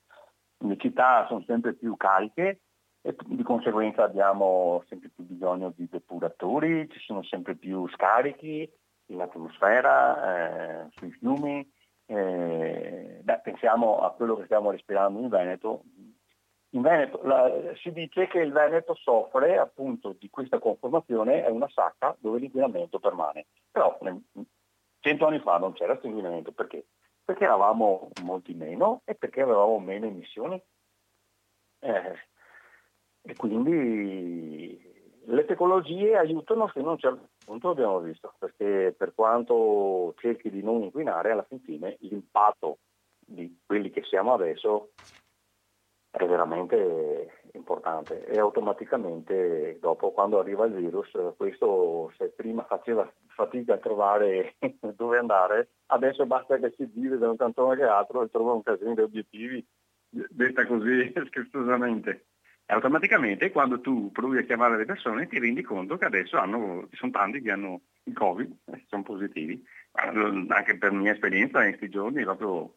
[0.59, 2.61] Le città sono sempre più cariche
[3.01, 8.71] e di conseguenza abbiamo sempre più bisogno di depuratori, ci sono sempre più scarichi
[9.07, 11.69] in atmosfera, eh, sui fiumi.
[12.05, 15.83] Eh, beh, pensiamo a quello che stiamo respirando in Veneto,
[16.73, 17.49] in Veneto la,
[17.81, 22.99] si dice che il Veneto soffre appunto di questa conformazione, è una sacca dove l'inquinamento
[22.99, 23.47] permane.
[23.71, 23.97] Però
[24.99, 26.85] cento anni fa non c'era questo inquinamento, perché?
[27.23, 30.61] Perché eravamo molti meno e perché avevamo meno emissioni.
[31.79, 32.29] Eh,
[33.21, 34.89] e quindi
[35.25, 40.63] le tecnologie aiutano fino a un certo punto, abbiamo visto, perché per quanto cerchi di
[40.63, 42.79] non inquinare, alla fine l'impatto
[43.19, 44.91] di quelli che siamo adesso
[46.09, 48.25] è veramente importante.
[48.25, 54.55] E automaticamente dopo quando arriva il virus questo se prima faceva fatica a trovare
[54.95, 58.61] dove andare adesso basta che si giri da un cantone che altro e trova un
[58.61, 59.65] casino di obiettivi
[60.09, 62.25] detta così scherzosamente
[62.71, 66.87] e automaticamente quando tu provi a chiamare le persone ti rendi conto che adesso hanno,
[66.89, 68.49] ci sono tanti che hanno il covid
[68.87, 69.61] sono positivi
[69.91, 72.75] anche per mia esperienza in questi giorni proprio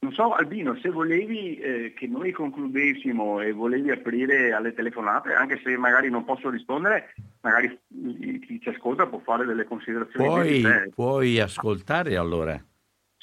[0.00, 5.58] non so Albino, se volevi eh, che noi concludessimo e volevi aprire alle telefonate, anche
[5.64, 10.60] se magari non posso rispondere, magari chi ci ascolta può fare delle considerazioni.
[10.60, 12.62] Puoi, puoi ascoltare allora.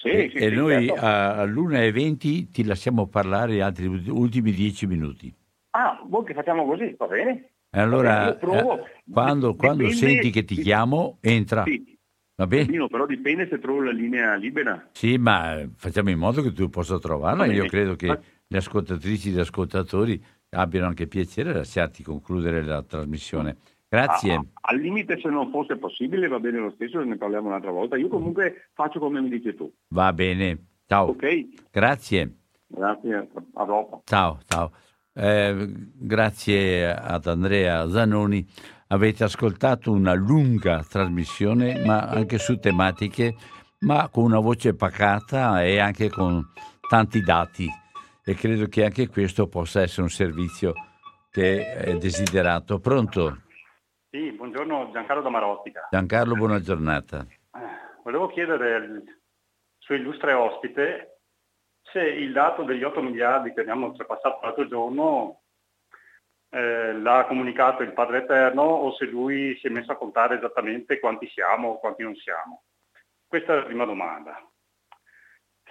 [0.01, 1.05] Sì, e, sì, e sì, noi certo.
[1.05, 5.33] all'1.20 ti lasciamo parlare gli altri ultimi dieci minuti.
[5.71, 7.51] Ah, voi che facciamo così, va bene?
[7.71, 8.85] Allora, provo.
[8.85, 11.63] eh, quando, quando Dipende- senti che ti chiamo, entra.
[11.63, 11.97] Sì,
[12.35, 12.63] Va bene?
[12.63, 14.89] Albino, però dipende se trovo la linea libera.
[14.93, 17.45] Sì, ma facciamo in modo che tu possa trovarla.
[17.45, 22.81] Io credo che le ascoltatrici e gli ascoltatori abbiano anche piacere a lasciarti concludere la
[22.81, 23.57] trasmissione.
[23.91, 24.35] Grazie.
[24.35, 27.97] Ah, al limite se non fosse possibile va bene lo stesso, ne parliamo un'altra volta.
[27.97, 29.69] Io comunque faccio come mi dici tu.
[29.89, 30.67] Va bene.
[30.87, 31.09] Ciao.
[31.09, 31.69] Ok?
[31.69, 32.37] Grazie.
[32.67, 34.03] Grazie, a dopo.
[34.05, 34.71] Ciao, ciao.
[35.13, 38.47] Eh, grazie ad Andrea Zanoni.
[38.87, 43.35] Avete ascoltato una lunga trasmissione, ma anche su tematiche,
[43.79, 46.41] ma con una voce pacata e anche con
[46.87, 47.67] tanti dati.
[48.23, 50.71] E credo che anche questo possa essere un servizio
[51.29, 52.79] che è desiderato.
[52.79, 53.49] Pronto?
[54.11, 55.87] Sì, buongiorno Giancarlo da Marottica.
[55.89, 57.25] Giancarlo, buona giornata.
[57.29, 57.59] Eh,
[58.03, 59.03] Volevo chiedere al
[59.77, 61.19] suo illustre ospite
[61.81, 65.41] se il dato degli 8 miliardi che abbiamo oltrepassato l'altro giorno
[66.49, 70.99] eh, l'ha comunicato il Padre Eterno o se lui si è messo a contare esattamente
[70.99, 72.63] quanti siamo o quanti non siamo.
[73.25, 74.31] Questa è la prima domanda.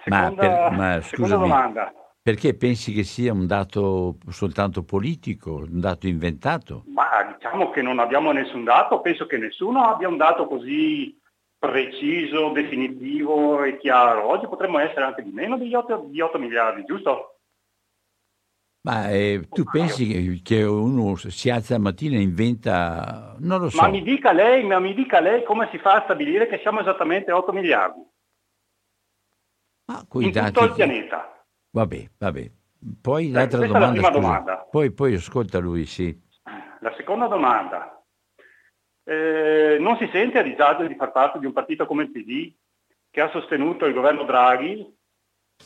[0.05, 1.41] Ma Seconda, per- ma seconda scusami.
[1.47, 1.93] domanda.
[2.23, 6.83] Perché pensi che sia un dato soltanto politico, un dato inventato?
[6.93, 11.19] Ma diciamo che non abbiamo nessun dato, penso che nessuno abbia un dato così
[11.57, 14.27] preciso, definitivo e chiaro.
[14.27, 17.37] Oggi potremmo essere anche di meno di 8, di 8 miliardi, giusto?
[18.83, 23.81] Ma eh, tu pensi che, uno si alza la mattina e inventa, non lo so,
[23.81, 26.81] Ma mi dica lei, ma mi dica lei come si fa a stabilire che siamo
[26.81, 28.09] esattamente 8 miliardi
[29.85, 30.51] ma in dati...
[30.51, 31.40] tutto il pianeta.
[31.71, 32.51] Vabbè, vabbè.
[33.01, 34.09] Poi Ecco, l'altra la domanda, scusa.
[34.09, 34.57] domanda.
[34.69, 36.19] Poi, poi ascolta lui, sì.
[36.79, 38.03] La seconda domanda.
[39.03, 42.53] Eh, non si sente a disagio di far parte di un partito come il PD
[43.09, 44.97] che ha sostenuto il governo Draghi,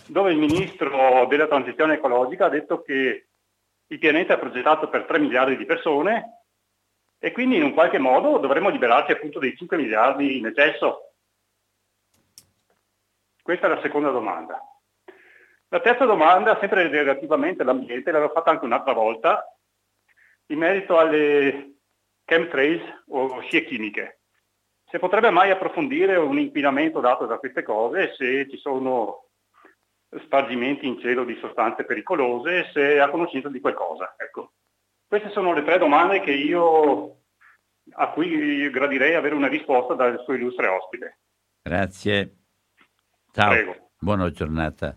[0.07, 3.27] dove il ministro della transizione ecologica ha detto che
[3.87, 6.43] il pianeta è progettato per 3 miliardi di persone
[7.19, 11.13] e quindi in un qualche modo dovremmo liberarci appunto dei 5 miliardi in eccesso.
[13.41, 14.59] Questa è la seconda domanda.
[15.69, 19.57] La terza domanda, sempre relativamente all'ambiente, l'avevo fatta anche un'altra volta,
[20.47, 21.77] in merito alle
[22.23, 24.19] chemtrails o scie chimiche.
[24.87, 29.29] Se potrebbe mai approfondire un inquinamento dato da queste cose, se ci sono
[30.23, 34.15] spargimenti in cielo di sostanze pericolose, se è a conoscenza di qualcosa.
[34.17, 34.53] Ecco.
[35.07, 37.17] Queste sono le tre domande che io,
[37.93, 41.19] a cui gradirei avere una risposta dal suo illustre ospite.
[41.61, 42.35] Grazie.
[43.31, 43.49] Ciao.
[43.49, 43.89] Prego.
[43.99, 44.95] Buona giornata.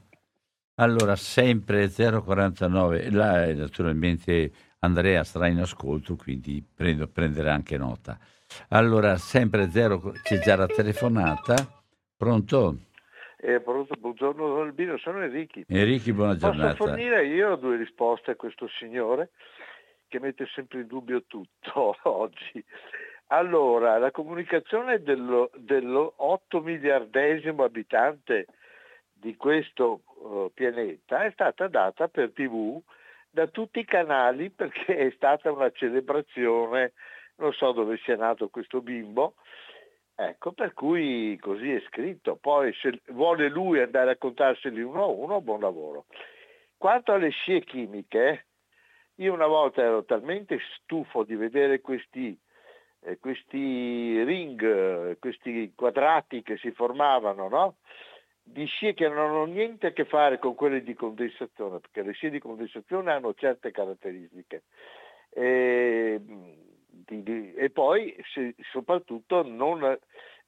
[0.80, 8.16] Allora, sempre 049, là naturalmente Andrea sarà in ascolto, quindi prendo, prenderà anche nota.
[8.68, 11.56] Allora, sempre 0, c'è già la telefonata.
[12.16, 12.76] Pronto?
[13.38, 15.64] Eh, pronto, buongiorno Don Albino, sono Enrichi.
[15.66, 16.76] Enrichi, buona giornata.
[16.76, 19.30] Posso fornire io due risposte a questo signore
[20.06, 22.64] che mette sempre in dubbio tutto oggi.
[23.30, 28.46] Allora, la comunicazione dello, dello 8 miliardesimo abitante
[29.20, 32.80] di questo uh, pianeta è stata data per tv
[33.30, 36.92] da tutti i canali perché è stata una celebrazione,
[37.36, 39.34] non so dove sia nato questo bimbo,
[40.14, 42.36] ecco, per cui così è scritto.
[42.36, 46.06] Poi se vuole lui andare a contarseli uno a uno, buon lavoro.
[46.76, 48.46] Quanto alle scie chimiche,
[49.16, 52.38] io una volta ero talmente stufo di vedere questi
[53.00, 57.76] eh, questi ring, eh, questi quadrati che si formavano, no?
[58.52, 62.12] Di scie che non hanno niente a che fare con quelle di condensazione, perché le
[62.12, 64.64] scie di condensazione hanno certe caratteristiche.
[65.30, 66.20] E,
[66.88, 69.98] di, di, e poi se, soprattutto non,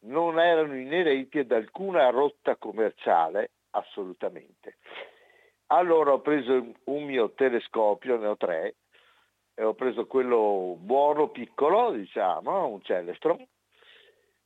[0.01, 4.79] non erano inerenti ad alcuna rotta commerciale, assolutamente.
[5.67, 8.75] Allora ho preso un mio telescopio, ne ho tre,
[9.55, 13.47] e ho preso quello buono piccolo, diciamo, un Celestron,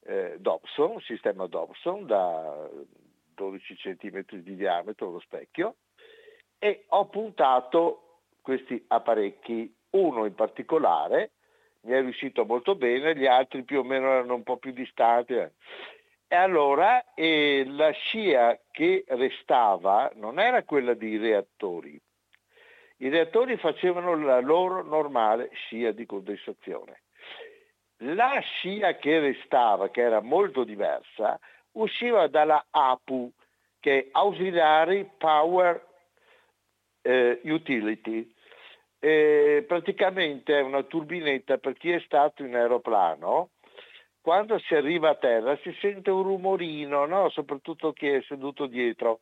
[0.07, 2.69] eh, Dobson, sistema Dobson da
[3.35, 5.77] 12 cm di diametro lo specchio
[6.59, 11.33] e ho puntato questi apparecchi, uno in particolare
[11.83, 15.35] mi è riuscito molto bene, gli altri più o meno erano un po' più distanti.
[15.35, 22.01] E allora eh, la scia che restava non era quella dei reattori,
[22.99, 27.03] i reattori facevano la loro normale scia di condensazione.
[27.99, 31.39] La scia che restava, che era molto diversa,
[31.75, 33.31] usciva dalla APU,
[33.81, 35.85] che è Auxiliary Power
[37.03, 38.33] eh, Utility.
[38.99, 43.51] E praticamente è una turbinetta per chi è stato in aeroplano.
[44.21, 47.29] Quando si arriva a terra si sente un rumorino, no?
[47.29, 49.21] soprattutto chi è seduto dietro,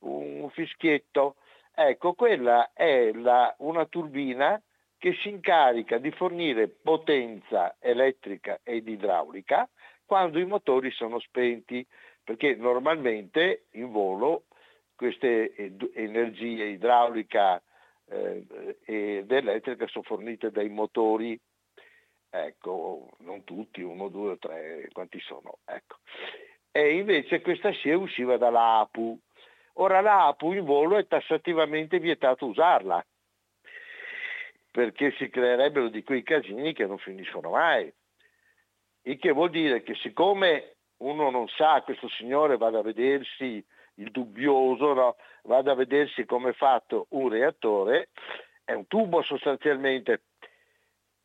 [0.00, 1.34] un fischietto
[1.76, 4.60] Ecco, quella è la, una turbina
[4.96, 9.68] che si incarica di fornire potenza elettrica ed idraulica
[10.14, 11.84] quando i motori sono spenti,
[12.22, 14.44] perché normalmente in volo
[14.94, 15.52] queste
[15.92, 17.60] energie idraulica
[18.06, 18.46] eh,
[18.84, 21.36] ed elettrica sono fornite dai motori,
[22.30, 25.96] ecco, non tutti, uno, due o tre, quanti sono, ecco.
[26.70, 29.18] E invece questa scia usciva dalla APU,
[29.78, 33.04] Ora la APU in volo è tassativamente vietato usarla,
[34.70, 37.92] perché si creerebbero di quei casini che non finiscono mai.
[39.06, 43.64] Il che vuol dire che siccome uno non sa, questo signore vada a vedersi
[43.96, 45.16] il dubbioso, no?
[45.42, 48.08] vada a vedersi come è fatto un reattore,
[48.64, 50.22] è un tubo sostanzialmente.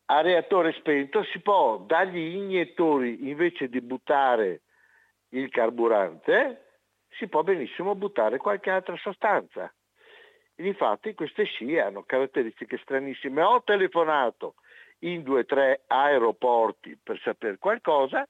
[0.06, 4.62] A reattore spento si può dagli iniettori invece di buttare
[5.30, 6.66] il carburante,
[7.12, 9.74] si può benissimo buttare qualche altra sostanza.
[10.56, 13.42] Infatti queste scie hanno caratteristiche stranissime.
[13.42, 14.56] Ho telefonato
[15.00, 18.28] in due o tre aeroporti per sapere qualcosa,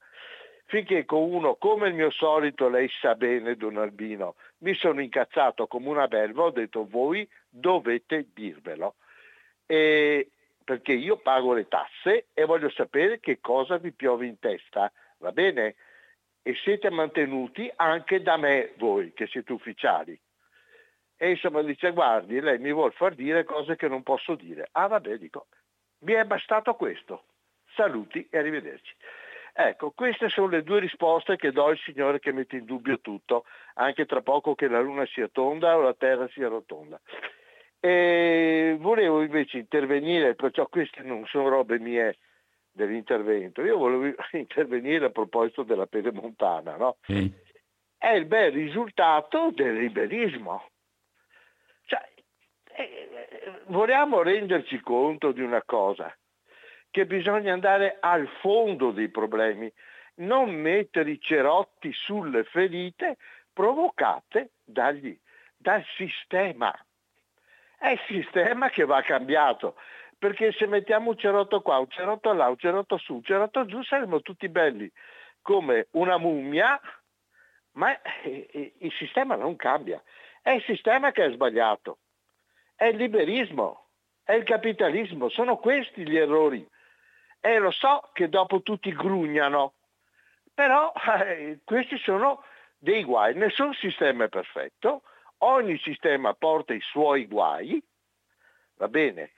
[0.66, 5.68] finché con uno come il mio solito, lei sa bene Don Albino, mi sono incazzato
[5.68, 8.96] come una belva, ho detto voi dovete dirvelo.
[9.66, 10.30] E
[10.64, 15.32] perché io pago le tasse e voglio sapere che cosa vi piove in testa, va
[15.32, 15.76] bene?
[16.42, 20.20] e siete mantenuti anche da me voi che siete ufficiali.
[21.16, 24.70] E insomma dice guardi, lei mi vuole far dire cose che non posso dire.
[24.72, 25.48] Ah vabbè, dico,
[26.00, 27.26] mi è bastato questo.
[27.76, 28.96] Saluti e arrivederci.
[29.54, 33.46] Ecco, queste sono le due risposte che do al Signore che mette in dubbio tutto,
[33.74, 37.00] anche tra poco che la Luna sia tonda o la Terra sia rotonda.
[37.80, 42.18] E volevo invece intervenire, perciò queste non sono robe mie
[42.72, 43.62] dell'intervento.
[43.62, 46.98] Io volevo intervenire a proposito della pedemontana, no?
[47.02, 47.32] Sì.
[47.98, 50.70] È il bel risultato del liberismo.
[51.86, 52.10] Cioè,
[52.76, 53.19] eh,
[53.68, 56.16] vogliamo renderci conto di una cosa,
[56.90, 59.72] che bisogna andare al fondo dei problemi,
[60.16, 63.18] non mettere i cerotti sulle ferite
[63.54, 65.18] provocate dagli,
[65.58, 66.74] dal sistema.
[67.78, 69.76] È il sistema che va cambiato
[70.20, 73.82] perché se mettiamo un cerotto qua, un cerotto là, un cerotto su, un cerotto giù,
[73.84, 74.92] saremo tutti belli
[75.42, 76.80] come una mummia,
[77.74, 80.04] ma il sistema non cambia.
[80.42, 82.00] È il sistema che è sbagliato,
[82.80, 83.88] è il liberismo,
[84.24, 86.66] è il capitalismo, sono questi gli errori.
[87.42, 89.74] E lo so che dopo tutti grugnano,
[90.54, 90.94] però
[91.26, 92.42] eh, questi sono
[92.78, 95.02] dei guai, nessun sistema è perfetto,
[95.40, 97.84] ogni sistema porta i suoi guai,
[98.78, 99.34] va bene,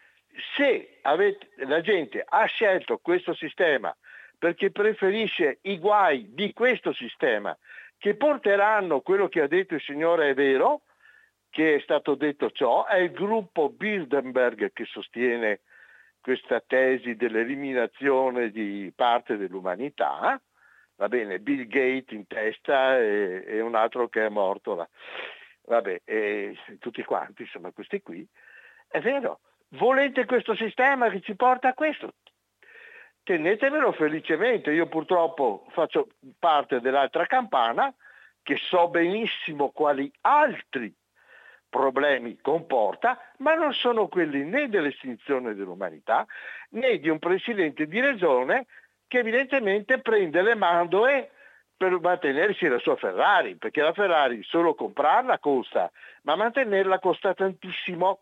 [0.56, 3.96] se avete, la gente ha scelto questo sistema
[4.38, 7.58] perché preferisce i guai di questo sistema
[7.98, 10.82] che porteranno quello che ha detto il Signore è vero,
[11.52, 15.60] che è stato detto ciò, è il gruppo Bilderberg che sostiene
[16.22, 20.42] questa tesi dell'eliminazione di parte dell'umanità,
[20.96, 24.90] va bene, Bill Gates in testa e, e un altro che è morto là.
[25.64, 28.26] Vabbè, e tutti quanti, insomma, questi qui.
[28.88, 32.14] È vero, volete questo sistema che ci porta a questo?
[33.24, 34.72] Tenetevelo felicemente.
[34.72, 36.08] Io purtroppo faccio
[36.40, 37.94] parte dell'altra campana
[38.42, 40.94] che so benissimo quali altri
[41.72, 46.28] problemi comporta, ma non sono quelli né dell'estinzione dell'umanità
[46.72, 48.68] né di un presidente di regione
[49.08, 51.32] che evidentemente prende le mandoe
[51.76, 55.90] per mantenersi la sua Ferrari, perché la Ferrari solo comprarla costa,
[56.24, 58.20] ma mantenerla costa tantissimo.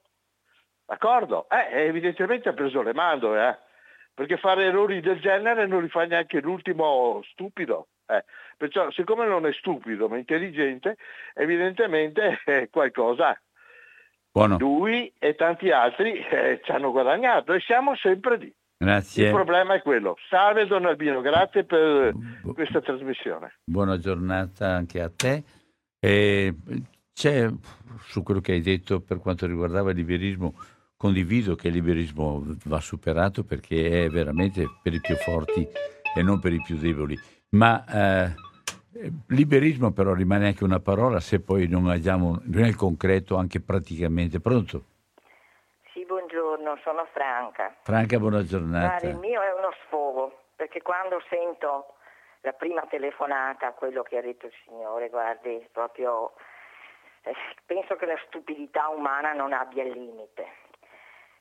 [0.85, 1.47] D'accordo?
[1.49, 3.57] Eh, evidentemente ha preso le mandoe, eh?
[4.13, 7.87] perché fare errori del genere non li fa neanche l'ultimo stupido.
[8.09, 8.23] Eh.
[8.57, 10.97] Perciò, siccome non è stupido ma intelligente,
[11.35, 13.39] evidentemente eh, qualcosa
[14.31, 14.57] Buono.
[14.57, 18.53] lui e tanti altri eh, ci hanno guadagnato e siamo sempre lì.
[18.77, 19.27] Grazie.
[19.27, 20.15] Il problema è quello.
[20.29, 23.59] Salve Don Albino, grazie per Bu- questa trasmissione.
[23.65, 25.43] Buona giornata anche a te.
[25.99, 26.55] E
[27.13, 27.49] c'è
[28.03, 30.53] su quello che hai detto per quanto riguardava il liberismo,
[30.95, 35.67] condivido che il liberismo va superato perché è veramente per i più forti
[36.15, 37.17] e non per i più deboli.
[37.51, 38.35] Ma eh,
[39.29, 44.39] liberismo però rimane anche una parola se poi non agiamo nel concreto anche praticamente.
[44.39, 44.83] Pronto?
[45.91, 47.75] Sì, buongiorno, sono Franca.
[47.81, 49.07] Franca, buona giornata.
[49.07, 51.95] Il mio è uno sfogo, perché quando sento
[52.41, 56.33] la prima telefonata, quello che ha detto il Signore, guardi, proprio
[57.23, 57.33] eh,
[57.65, 60.58] penso che la stupidità umana non abbia limite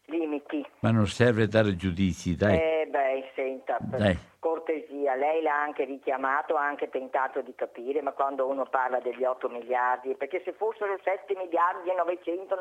[0.09, 0.65] limiti.
[0.81, 2.57] Ma non serve dare giudizi, dai.
[2.57, 8.13] Eh beh, senta, per cortesia, lei l'ha anche richiamato, ha anche tentato di capire, ma
[8.13, 12.57] quando uno parla degli 8 miliardi, perché se fossero 7 miliardi e 900,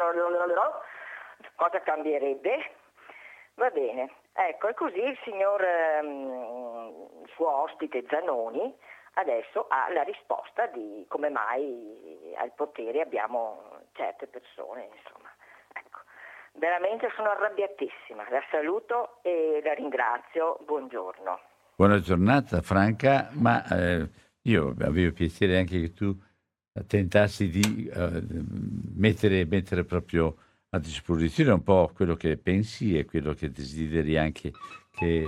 [1.56, 2.72] cosa cambierebbe?
[3.56, 5.66] Va bene, ecco, e così il signor
[6.04, 8.72] um, suo ospite Zanoni
[9.14, 15.27] adesso ha la risposta di come mai al potere abbiamo certe persone, insomma.
[16.58, 18.28] Veramente sono arrabbiatissima.
[18.30, 20.58] La saluto e la ringrazio.
[20.66, 21.40] Buongiorno.
[21.76, 24.10] Buona giornata Franca, ma eh,
[24.44, 26.18] io avevo piacere anche che tu
[26.88, 28.22] tentassi di uh,
[28.96, 30.36] mettere, mettere, proprio
[30.72, 34.52] a disposizione un po' quello che pensi e quello che desideri anche
[34.92, 35.26] che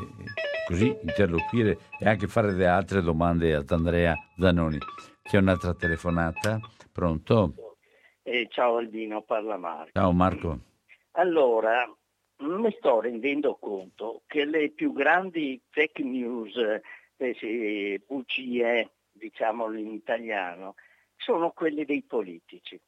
[0.67, 4.77] così interloquire e anche fare delle altre domande ad Andrea Zanoni.
[5.21, 6.59] C'è un'altra telefonata?
[6.91, 7.53] Pronto?
[8.23, 9.91] Eh, ciao Albino, parla Marco.
[9.93, 10.68] Ciao Marco.
[11.19, 11.85] Allora,
[12.37, 16.55] mi sto rendendo conto che le più grandi fake news,
[17.17, 20.75] eh, bugie, diciamolo in italiano,
[21.17, 22.79] sono quelle dei politici.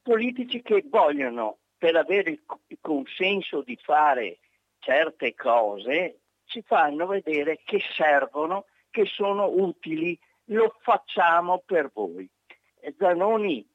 [0.00, 4.38] Politici che vogliono, per avere il consenso di fare
[4.78, 12.26] certe cose, ci fanno vedere che servono, che sono utili, lo facciamo per voi.
[12.96, 13.68] Zanoni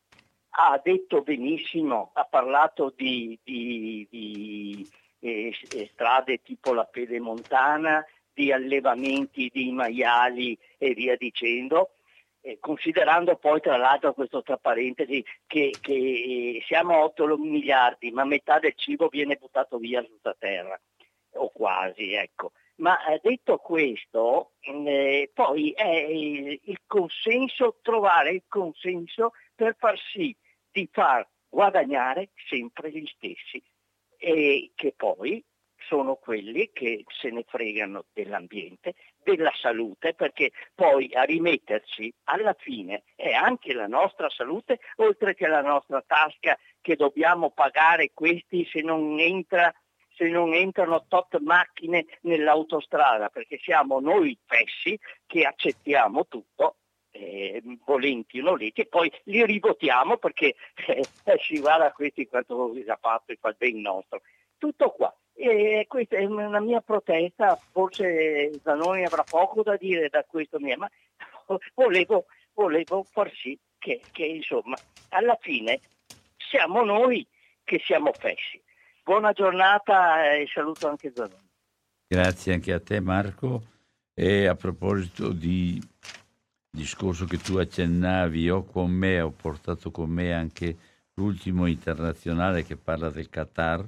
[0.51, 5.53] ha detto benissimo, ha parlato di, di, di eh,
[5.93, 11.91] strade tipo la Pedemontana, di allevamenti di maiali e via dicendo,
[12.41, 18.25] eh, considerando poi tra l'altro questo tra parentesi che, che siamo a 8 miliardi, ma
[18.25, 20.79] metà del cibo viene buttato via sulla terra,
[21.33, 22.51] o quasi, ecco.
[22.81, 30.35] Ma eh, detto questo, eh, poi è il consenso, trovare il consenso per far sì
[30.71, 33.61] di far guadagnare sempre gli stessi
[34.17, 35.43] e che poi
[35.87, 43.03] sono quelli che se ne fregano dell'ambiente, della salute, perché poi a rimetterci alla fine
[43.15, 48.81] è anche la nostra salute, oltre che la nostra tasca che dobbiamo pagare questi se
[48.81, 49.71] non, entra,
[50.15, 54.97] se non entrano tot macchine nell'autostrada, perché siamo noi fessi
[55.27, 56.77] che accettiamo tutto
[57.11, 60.55] eh, volenti o nolenti e poi li rivotiamo perché
[60.87, 61.03] eh,
[61.39, 64.21] si guarda a questi quanto ha fatto e fa il ben nostro.
[64.57, 65.13] Tutto qua.
[65.33, 70.77] E questa è una mia protesta, forse Zanoni avrà poco da dire da questo mio,
[70.77, 70.89] ma
[71.73, 74.75] volevo, volevo far sì che, che insomma
[75.09, 75.79] alla fine
[76.37, 77.25] siamo noi
[77.63, 78.61] che siamo fessi.
[79.03, 81.49] Buona giornata e saluto anche Zanoni.
[82.07, 83.63] Grazie anche a te Marco.
[84.13, 85.81] E a proposito di
[86.71, 90.77] discorso che tu accennavi, ho con me, ho portato con me anche
[91.15, 93.87] l'ultimo internazionale che parla del Qatar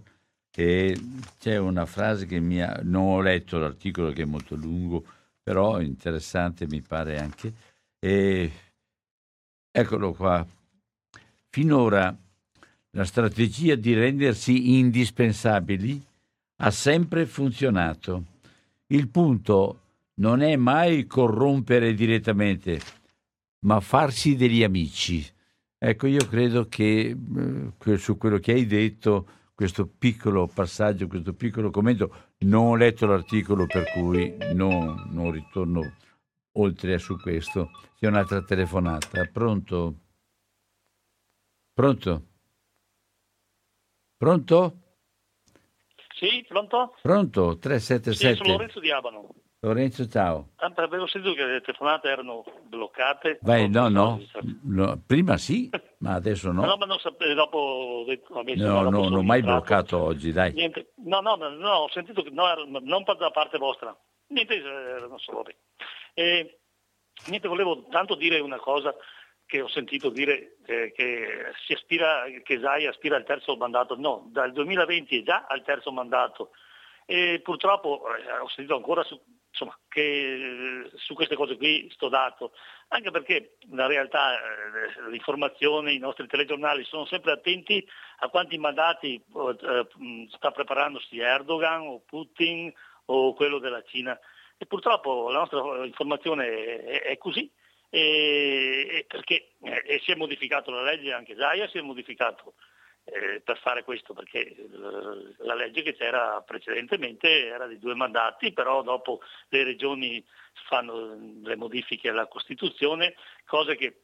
[0.55, 1.01] e
[1.39, 5.03] c'è una frase che mi ha, non ho letto l'articolo che è molto lungo,
[5.41, 7.53] però interessante mi pare anche.
[7.97, 8.51] E
[9.71, 10.45] eccolo qua.
[11.49, 12.15] Finora
[12.91, 16.03] la strategia di rendersi indispensabili
[16.57, 18.25] ha sempre funzionato.
[18.87, 19.82] Il punto
[20.15, 22.79] non è mai corrompere direttamente,
[23.65, 25.25] ma farsi degli amici.
[25.77, 27.15] Ecco, io credo che
[27.85, 33.05] eh, su quello che hai detto, questo piccolo passaggio, questo piccolo commento, non ho letto
[33.05, 35.95] l'articolo per cui non, non ritorno
[36.53, 37.71] oltre su questo.
[37.97, 39.25] C'è un'altra telefonata.
[39.25, 39.95] Pronto?
[41.73, 42.27] Pronto?
[44.17, 44.77] Pronto?
[46.15, 46.95] Sì, pronto?
[47.01, 48.13] Pronto, 377.
[48.13, 49.35] Sì, sono Lorenzo di Abano.
[49.63, 50.49] Lorenzo, ciao.
[50.57, 53.39] Ah, avevo sentito che le telefonate erano bloccate.
[53.43, 54.19] Vai, no, no,
[54.63, 55.69] no, prima sì,
[55.99, 56.65] ma adesso no.
[56.67, 58.05] No, ma non sapevo, dopo...
[58.27, 60.51] Vabbè, no, no, non ho mai bloccato oggi, dai.
[60.51, 62.45] Niente, no, no, no, ho sentito che no,
[62.81, 63.97] non da parte vostra.
[64.27, 65.45] Niente, erano solo
[66.13, 66.59] e,
[67.27, 68.93] Niente, volevo tanto dire una cosa
[69.45, 73.95] che ho sentito dire eh, che si aspira, che Zai aspira al terzo mandato.
[73.95, 76.49] No, dal 2020 è già al terzo mandato.
[77.05, 79.19] E purtroppo eh, ho sentito ancora su,
[79.53, 82.53] insomma, che eh, su queste cose qui sto dato,
[82.89, 87.87] anche perché la realtà, eh, l'informazione, i nostri telegiornali sono sempre attenti
[88.19, 89.87] a quanti mandati eh,
[90.31, 92.73] sta preparandosi Erdogan o Putin
[93.05, 94.19] o quello della Cina.
[94.57, 97.49] E purtroppo la nostra informazione è, è così,
[97.89, 102.55] e, perché e si è modificato la legge, anche Zaia si è modificato
[103.05, 104.65] eh, per fare questo, perché eh,
[105.39, 109.19] la legge che c'era precedentemente era di due mandati, però dopo
[109.49, 110.23] le regioni
[110.67, 113.15] fanno le modifiche alla Costituzione,
[113.45, 114.03] cose che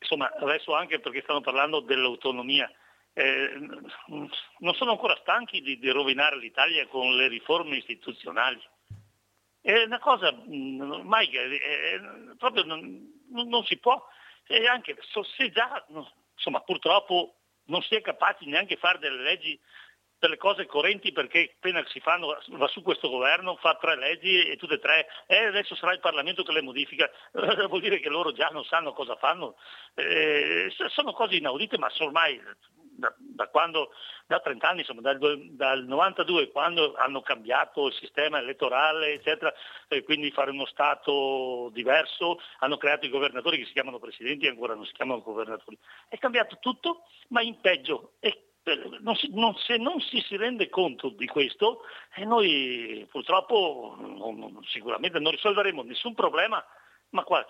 [0.00, 2.70] insomma adesso anche perché stanno parlando dell'autonomia.
[3.12, 3.50] Eh,
[4.58, 8.60] non sono ancora stanchi di, di rovinare l'Italia con le riforme istituzionali.
[9.60, 12.00] È una cosa ormai eh,
[12.36, 14.04] proprio non, non, si può,
[14.46, 14.96] e anche
[15.36, 15.84] se già
[16.34, 17.37] insomma, purtroppo
[17.68, 19.58] non si è capaci neanche di fare delle leggi
[20.18, 24.48] per le cose correnti perché appena si fanno, va su questo governo, fa tre leggi
[24.48, 27.08] e tutte e tre, e eh, adesso sarà il Parlamento che le modifica,
[27.68, 29.56] vuol dire che loro già non sanno cosa fanno.
[29.94, 32.40] Eh, sono cose inaudite ma ormai
[32.98, 33.92] da, da, quando,
[34.26, 35.18] da 30 anni, insomma, dal,
[35.52, 39.52] dal, 92, quando hanno cambiato il sistema elettorale, eccetera,
[39.86, 44.50] e quindi fare uno Stato diverso, hanno creato i governatori che si chiamano presidenti e
[44.50, 45.78] ancora non si chiamano governatori.
[46.08, 48.14] È cambiato tutto, ma in peggio.
[48.20, 48.42] E
[49.00, 51.84] non si, non, se non si, si, rende conto di questo,
[52.16, 56.62] eh, noi purtroppo non, sicuramente non risolveremo nessun problema
[57.10, 57.44] ma qua,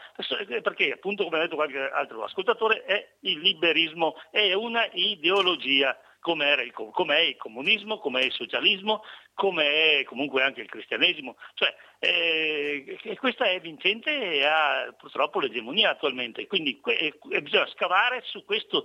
[0.63, 6.55] perché appunto come ha detto qualche altro ascoltatore è il liberismo, è una ideologia come
[6.55, 9.03] è il comunismo, come è il socialismo,
[9.35, 11.37] come è comunque anche il cristianesimo.
[11.55, 16.47] Cioè, eh, questa è vincente e ha purtroppo l'egemonia attualmente.
[16.47, 18.83] Quindi eh, bisogna scavare su questa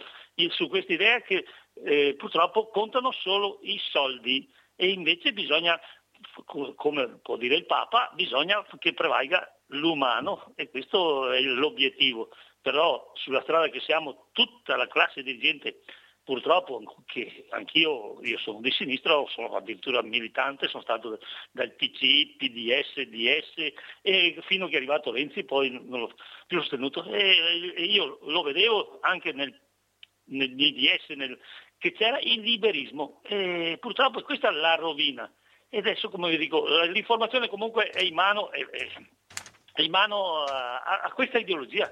[0.93, 1.45] idea che
[1.83, 5.79] eh, purtroppo contano solo i soldi e invece bisogna,
[6.75, 12.29] come può dire il Papa, bisogna che prevalga l'umano e questo è l'obiettivo.
[12.61, 15.81] Però sulla strada che siamo tutta la classe dirigente,
[16.23, 21.19] purtroppo che anch'io io sono di sinistra, sono addirittura militante, sono stato
[21.51, 26.13] dal PC, PDS, DS e fino che è arrivato Renzi poi non l'ho
[26.47, 29.53] più sostenuto e, e io lo vedevo anche nel,
[30.25, 31.37] nel DDS nel,
[31.77, 35.29] che c'era il liberismo e purtroppo questa è la rovina.
[35.69, 38.87] E adesso come vi dico, l'informazione comunque è in mano, è, è,
[39.77, 41.91] in mano a, a questa ideologia.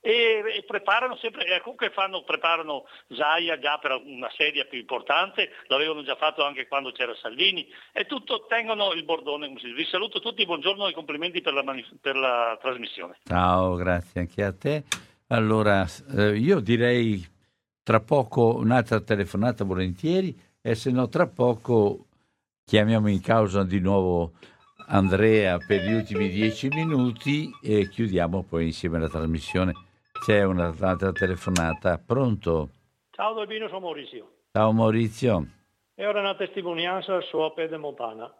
[0.00, 5.50] E, e, preparano sempre, e comunque fanno, preparano Zaia già per una sedia più importante,
[5.66, 9.48] l'avevano già fatto anche quando c'era Salvini, e tutto tengono il bordone.
[9.48, 11.64] Vi saluto tutti, buongiorno e complimenti per la,
[12.00, 13.18] per la trasmissione.
[13.24, 14.84] Ciao, grazie anche a te.
[15.28, 15.84] Allora,
[16.16, 17.26] eh, io direi
[17.82, 22.06] tra poco un'altra telefonata volentieri e se no tra poco
[22.64, 24.34] chiamiamo in causa di nuovo
[24.88, 29.72] Andrea per gli ultimi dieci minuti e chiudiamo poi insieme la trasmissione.
[30.24, 31.98] C'è un'altra telefonata.
[31.98, 32.70] Pronto?
[33.10, 34.44] Ciao Dolbino, sono Maurizio.
[34.52, 35.46] Ciao Maurizio.
[35.94, 38.32] E ora una testimonianza su Opede Montana.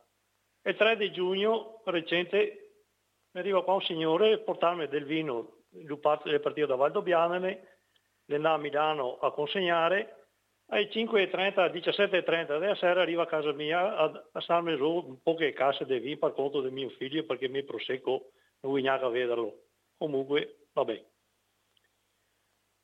[0.62, 2.84] Il 3 di giugno recente
[3.32, 7.78] mi arriva qua un signore a portarmi del vino del partito da Valdobbiadene,
[8.24, 10.25] le a Milano a consegnare
[10.68, 15.34] alle 5.30, 17.30 della sera arriva a casa mia a, a starmi su un po'
[15.34, 18.30] che casse di vino per conto del mio figlio perché mi prosecco
[18.60, 19.54] non voglio neanche vederlo.
[19.96, 21.04] comunque vabbè.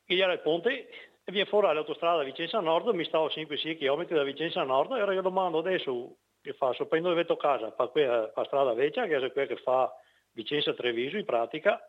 [0.06, 0.88] Chigliare il ponte
[1.24, 5.12] e viene fuori all'autostrada Vicenza Nord, mi stavo 5-6 km da Vicenza Nord e ora
[5.12, 9.16] io domando adesso che faccio, prendo dove vedo casa, per quella per strada vecchia, che
[9.16, 9.94] è quella che fa
[10.32, 11.80] Vicenza Treviso in pratica,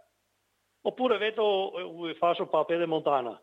[0.81, 3.41] oppure vedo eh, faccio per Pede Montana.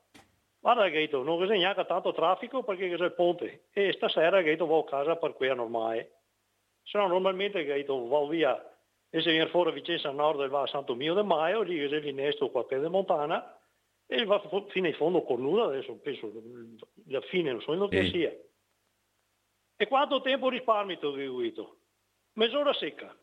[0.61, 4.81] Guarda che non c'è neanche tanto traffico perché c'è il ponte e stasera che vado
[4.81, 6.19] a casa per quella normale.
[6.82, 8.62] Se no normalmente che vado via
[9.09, 11.99] e se viene fuori Vicenza Nord e va a Santo Mio de Maio, lì che
[11.99, 13.59] l'innesto qua Pede Montana
[14.07, 16.31] e va fino in fondo con nulla, adesso penso
[17.07, 18.32] la fine non so in che sia.
[19.77, 21.78] E quanto tempo risparmi tu guido?
[22.35, 23.16] Mezz'ora secca.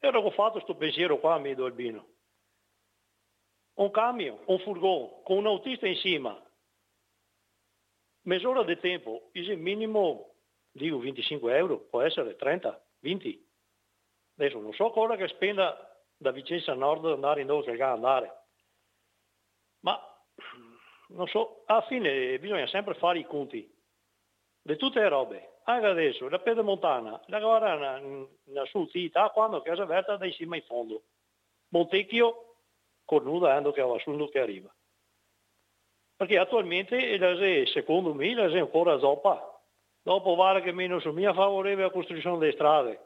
[0.00, 2.17] E ho fatto questo pensiero qua a Medo Albino.
[3.78, 6.36] Un camion, un furgone, con un autista in cima.
[8.22, 10.34] Mezz'ora di tempo, il minimo,
[10.72, 13.48] dico 25 euro, può essere 30, 20.
[14.36, 15.76] Adesso non so cosa che spenda
[16.16, 18.46] da Vicenza Nord andare in dove che andare.
[19.80, 19.96] Ma
[21.08, 23.72] non so, alla fine bisogna sempre fare i conti
[24.60, 25.60] di tutte le robe.
[25.64, 30.56] Anche adesso, la pedemontana, la guarana nella sua città quando casa aperta da in cima
[30.56, 31.04] in fondo.
[31.68, 32.47] Montecchio,
[33.08, 34.70] cornuda ando che va su che arriva.
[36.14, 39.58] Perché attualmente, secondo me, la è ancora zoppa.
[40.02, 43.00] Dopo vale che meno su mia favorevole la costruzione delle strade.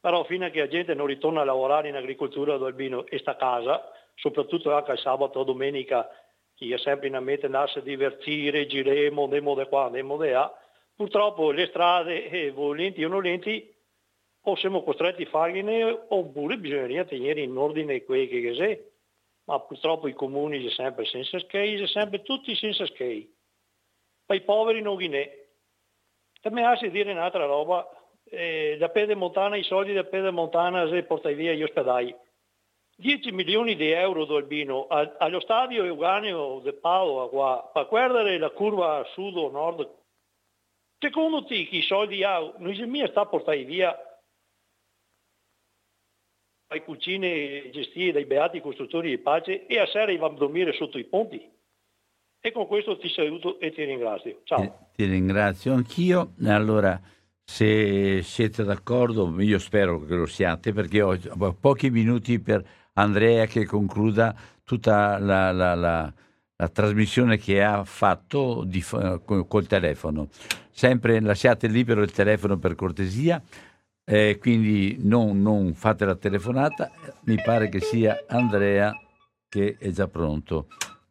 [0.00, 3.18] Però fino a che la gente non ritorna a lavorare in agricoltura ad Albino e
[3.18, 6.08] sta a casa, soprattutto anche il sabato o domenica,
[6.54, 10.58] chi è sempre in mente andarsi a divertire, giremo, andiamo da qua, andiamo da là,
[10.94, 13.74] purtroppo le strade, eh, volenti o non volenti,
[14.42, 18.94] o siamo costretti a fargliene oppure bisogneria tenere in ordine quelli che c'è.
[19.46, 23.32] Ma purtroppo i comuni sono sempre senza skei, sono sempre tutti senza skei.
[24.24, 25.30] Per i poveri non ghine.
[26.40, 27.88] Per me a dire un'altra roba,
[28.24, 32.14] eh, da Pedemontana, i soldi da Pedemontana si portano via gli ospedali.
[32.98, 39.04] 10 milioni di euro d'Albino allo stadio Euganeo de Padova qua, per guardare la curva
[39.12, 39.86] sud o nord
[40.98, 42.40] Secondo te chi soldi ha?
[42.56, 43.94] Noi se mia sta a portare via
[46.68, 50.98] le cucine gestite dai beati costruttori di pace e a sera vanno a dormire sotto
[50.98, 51.40] i ponti.
[52.40, 54.40] E con questo ti saluto e ti ringrazio.
[54.44, 54.60] Ciao.
[54.60, 56.34] Ti, ti ringrazio anch'io.
[56.44, 57.00] Allora,
[57.42, 61.18] se siete d'accordo, io spero che lo siate perché ho
[61.60, 62.64] pochi minuti per
[62.94, 64.34] Andrea che concluda
[64.64, 66.12] tutta la, la, la,
[66.56, 68.82] la trasmissione che ha fatto di,
[69.24, 70.28] col telefono
[70.76, 73.42] sempre lasciate libero il telefono per cortesia,
[74.08, 76.90] eh, quindi non, non, fate la telefonata,
[77.24, 78.92] mi pare che sia Andrea
[79.48, 80.68] che è già pronto.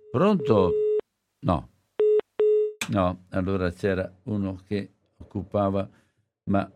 [0.09, 0.71] Pronto?
[1.39, 1.69] No.
[2.89, 5.87] No, allora c'era uno che occupava,
[6.49, 6.71] ma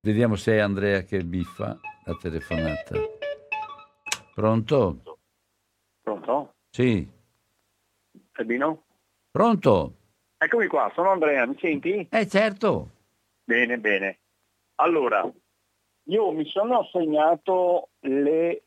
[0.00, 2.96] vediamo se è Andrea che biffa la telefonata.
[4.34, 5.18] Pronto?
[6.02, 6.54] Pronto?
[6.70, 7.08] Sì.
[8.32, 8.84] Albino?
[9.30, 9.96] Pronto?
[10.38, 12.08] Eccomi qua, sono Andrea, mi senti?
[12.10, 12.90] Eh certo.
[13.44, 14.18] Bene, bene.
[14.76, 15.30] Allora,
[16.04, 18.62] io mi sono segnato le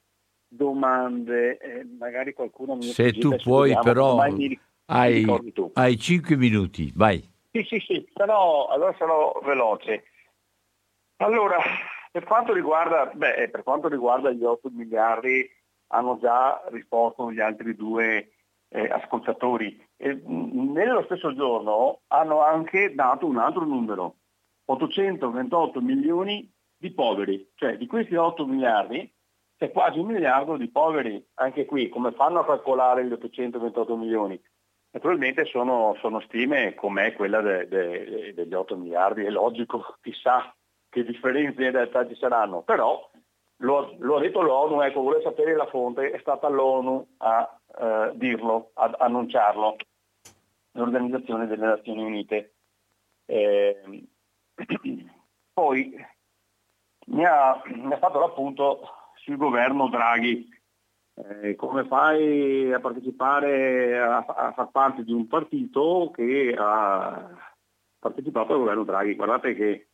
[0.48, 5.72] domande, eh, magari qualcuno mi Se tu puoi però mi, hai, tu.
[5.74, 7.22] hai 5 minuti, vai.
[7.52, 10.04] Sì, sì, sì, però allora sarò veloce.
[11.18, 11.58] Allora,
[12.12, 15.50] per quanto riguarda, beh, per quanto riguarda gli 8 miliardi
[15.88, 18.32] hanno già risposto gli altri due
[18.70, 19.82] eh, ascoltatori.
[19.98, 24.16] E, nello stesso giorno hanno anche dato un altro numero,
[24.66, 29.12] 828 milioni di poveri, cioè di questi 8 miliardi
[29.58, 34.42] c'è quasi un miliardo di poveri, anche qui come fanno a calcolare gli 828 milioni?
[34.92, 40.54] Naturalmente sono, sono stime come quella de, de, degli 8 miliardi, è logico, chissà
[40.90, 43.10] che differenze in realtà ci saranno, però
[43.58, 48.12] lo, lo ha detto l'ONU, ecco, vuole sapere la fonte, è stata l'ONU a eh,
[48.16, 49.76] dirlo, ad annunciarlo,
[50.72, 52.56] l'Organizzazione delle Nazioni Unite.
[53.26, 54.08] Eh,
[55.54, 55.94] poi
[57.06, 58.82] mi ha, mi ha, fatto l'appunto
[59.16, 60.54] sul governo Draghi.
[61.18, 67.30] Eh, come fai a partecipare, a, a, far parte di un partito che ha
[68.00, 69.16] partecipato al governo Draghi?
[69.16, 69.88] Guardate che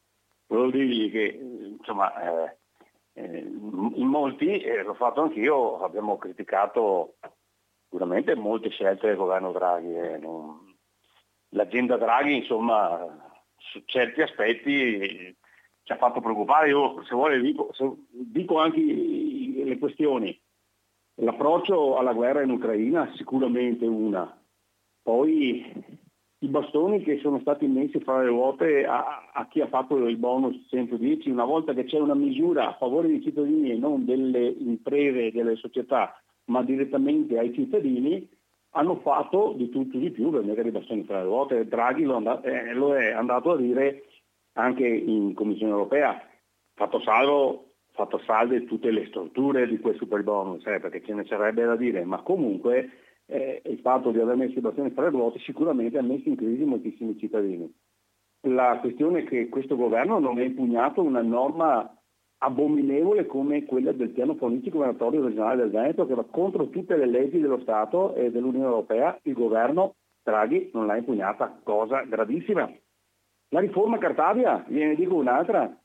[0.48, 2.58] volevo dirgli che insomma, eh,
[3.14, 7.16] eh, in molti, e l'ho fatto anch'io, abbiamo criticato
[7.84, 9.94] sicuramente molte scelte del governo Draghi.
[9.96, 10.70] Eh, non...
[11.50, 13.06] L'agenda Draghi, insomma,
[13.58, 15.36] su certi aspetti
[15.92, 16.70] ci ha fatto preoccupare.
[16.70, 20.40] Io, se vuole, dico, se, dico anche le questioni.
[21.16, 24.42] L'approccio alla guerra in Ucraina sicuramente una.
[25.04, 26.00] Poi
[26.40, 30.18] i bastoni che sono stati messi fra le ruote a, a, chi ha fatto il
[30.18, 34.48] bonus 110, una volta che c'è una misura a favore dei cittadini e non delle
[34.48, 36.16] imprese delle società
[36.46, 38.28] ma direttamente ai cittadini,
[38.72, 41.68] hanno fatto di tutto di più per mettere i bastoni fra le ruote.
[41.68, 44.06] Draghi lo, and- eh, lo è andato a dire
[44.54, 46.22] anche in Commissione europea,
[46.74, 51.26] fatto salvo fatto salve tutte le strutture di quel super bonus, eh, perché ce ne
[51.26, 52.90] sarebbe da dire, ma comunque
[53.26, 56.36] eh, il fatto di aver messo i bastoni fra le ruote sicuramente ha messo in
[56.36, 57.72] crisi moltissimi cittadini.
[58.48, 61.96] La questione è che questo governo non ha impugnato una norma
[62.44, 67.06] abominevole come quella del piano politico governatorio regionale del Veneto che va contro tutte le
[67.06, 72.72] leggi dello Stato e dell'Unione Europea, il governo Draghi non l'ha impugnata, cosa gravissima.
[73.54, 75.78] La riforma Cartabia, viene dico un'altra,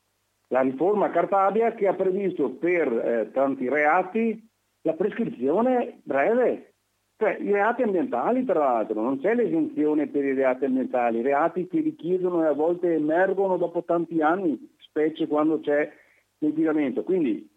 [0.48, 4.48] la riforma Cartabia che ha previsto per eh, tanti reati
[4.82, 6.74] la prescrizione breve,
[7.16, 11.80] cioè i reati ambientali tra l'altro, non c'è l'esenzione per i reati ambientali, reati che
[11.80, 15.93] richiedono e a volte emergono dopo tanti anni, specie quando c'è
[16.38, 17.02] l'inquinamento.
[17.02, 17.51] Quindi,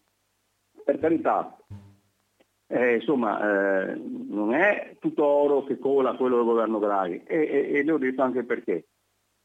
[0.84, 1.56] per carità,
[2.66, 7.74] eh, insomma, eh, non è tutto oro che cola quello del governo Draghi e, e,
[7.76, 8.86] e le ho detto anche perché.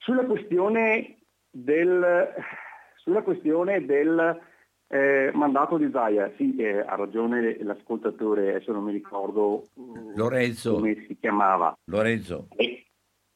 [0.05, 1.17] Sulla questione
[1.51, 2.35] del,
[2.97, 4.39] sulla questione del
[4.87, 10.75] eh, mandato di Zaia, sì, eh, ha ragione l'ascoltatore, adesso non mi ricordo mm, Lorenzo.
[10.75, 11.75] come si chiamava.
[11.85, 12.49] Lorenzo.
[12.55, 12.85] È,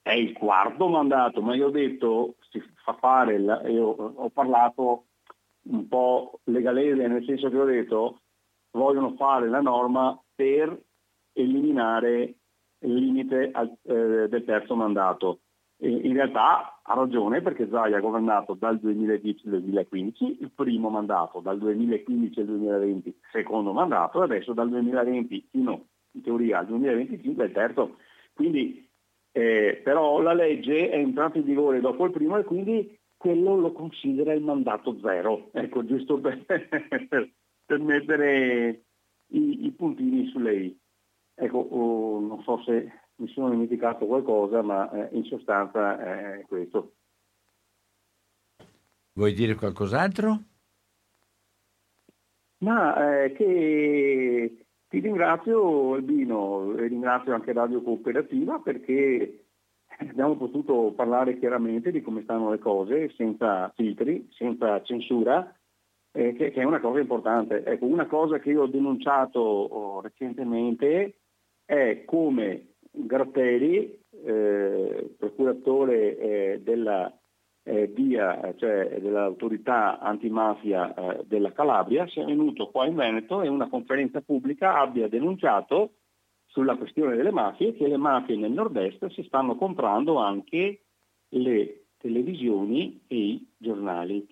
[0.02, 5.06] è, il quarto mandato, ma io ho detto, si fa fare, io ho parlato
[5.70, 8.20] un po' legalese, nel senso che ho detto,
[8.72, 10.78] vogliono fare la norma per
[11.32, 12.34] eliminare
[12.80, 15.40] il limite al, eh, del terzo mandato.
[15.80, 21.38] In realtà ha ragione perché Zaia ha governato dal 2010 al 2015, il primo mandato,
[21.38, 26.66] dal 2015 al 2020 il secondo mandato e adesso dal 2020 fino in teoria al
[26.66, 27.96] 2025 il terzo.
[28.34, 28.88] Quindi,
[29.30, 33.70] eh, però la legge è entrata in vigore dopo il primo e quindi quello lo
[33.70, 35.50] considera il mandato zero.
[35.52, 37.30] Ecco, giusto per, per,
[37.64, 38.82] per mettere
[39.28, 40.78] i, i, puntini sulle i.
[41.34, 46.94] Ecco, oh, non so se mi sono dimenticato qualcosa, ma eh, in sostanza è questo.
[49.12, 50.42] Vuoi dire qualcos'altro?
[52.58, 59.46] Ma eh, che ti ringrazio Albino e ringrazio anche Radio Cooperativa perché
[59.98, 65.52] abbiamo potuto parlare chiaramente di come stanno le cose senza filtri, senza censura,
[66.12, 67.64] eh, che, che, è una cosa importante.
[67.64, 71.18] Ecco, una cosa che io ho denunciato oh, recentemente
[71.64, 72.67] è come
[73.06, 77.12] Gratteri, eh, procuratore eh, della
[77.62, 83.52] eh, DIA, cioè dell'autorità antimafia eh, della Calabria, sia venuto qua in Veneto e in
[83.52, 85.92] una conferenza pubblica abbia denunciato
[86.46, 90.84] sulla questione delle mafie che le mafie nel nord-est si stanno comprando anche
[91.28, 94.26] le televisioni e i giornali.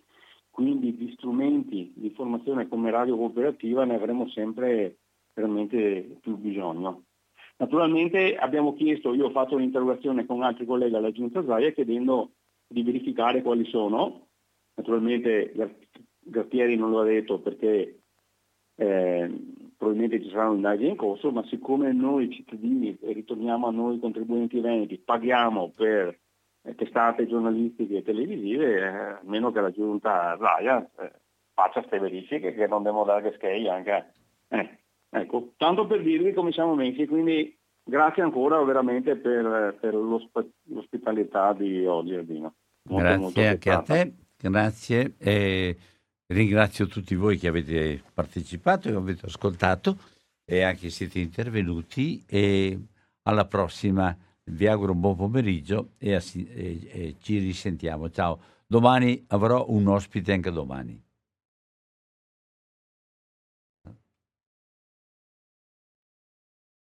[0.50, 4.96] Quindi di strumenti di informazione come radio cooperativa ne avremo sempre
[5.34, 7.05] veramente più bisogno.
[7.58, 12.32] Naturalmente abbiamo chiesto, io ho fatto un'interrogazione con altri colleghi alla Giunta Zaia chiedendo
[12.66, 14.26] di verificare quali sono.
[14.74, 15.52] Naturalmente
[16.18, 18.00] Gattieri non lo ha detto perché
[18.74, 19.30] eh,
[19.76, 24.60] probabilmente ci saranno indagini in corso, ma siccome noi cittadini, e ritorniamo a noi contribuenti
[24.60, 26.18] veneti, paghiamo per
[26.62, 31.12] eh, testate giornalistiche e televisive, eh, almeno che la giunta Zaia eh,
[31.54, 34.12] faccia queste verifiche che non devono dare che anche...
[34.48, 34.78] Eh,
[35.10, 41.86] Ecco, tanto per dirvi come siamo messi, quindi grazie ancora veramente per, per l'ospitalità di
[41.86, 42.16] oggi.
[42.16, 42.54] Molto,
[42.84, 45.76] grazie molto anche a te, grazie e
[46.26, 49.96] ringrazio tutti voi che avete partecipato e avete ascoltato
[50.44, 52.78] e anche siete intervenuti e
[53.22, 54.16] alla prossima
[54.50, 58.10] vi auguro un buon pomeriggio e, e, e ci risentiamo.
[58.10, 61.05] Ciao, domani avrò un ospite anche domani.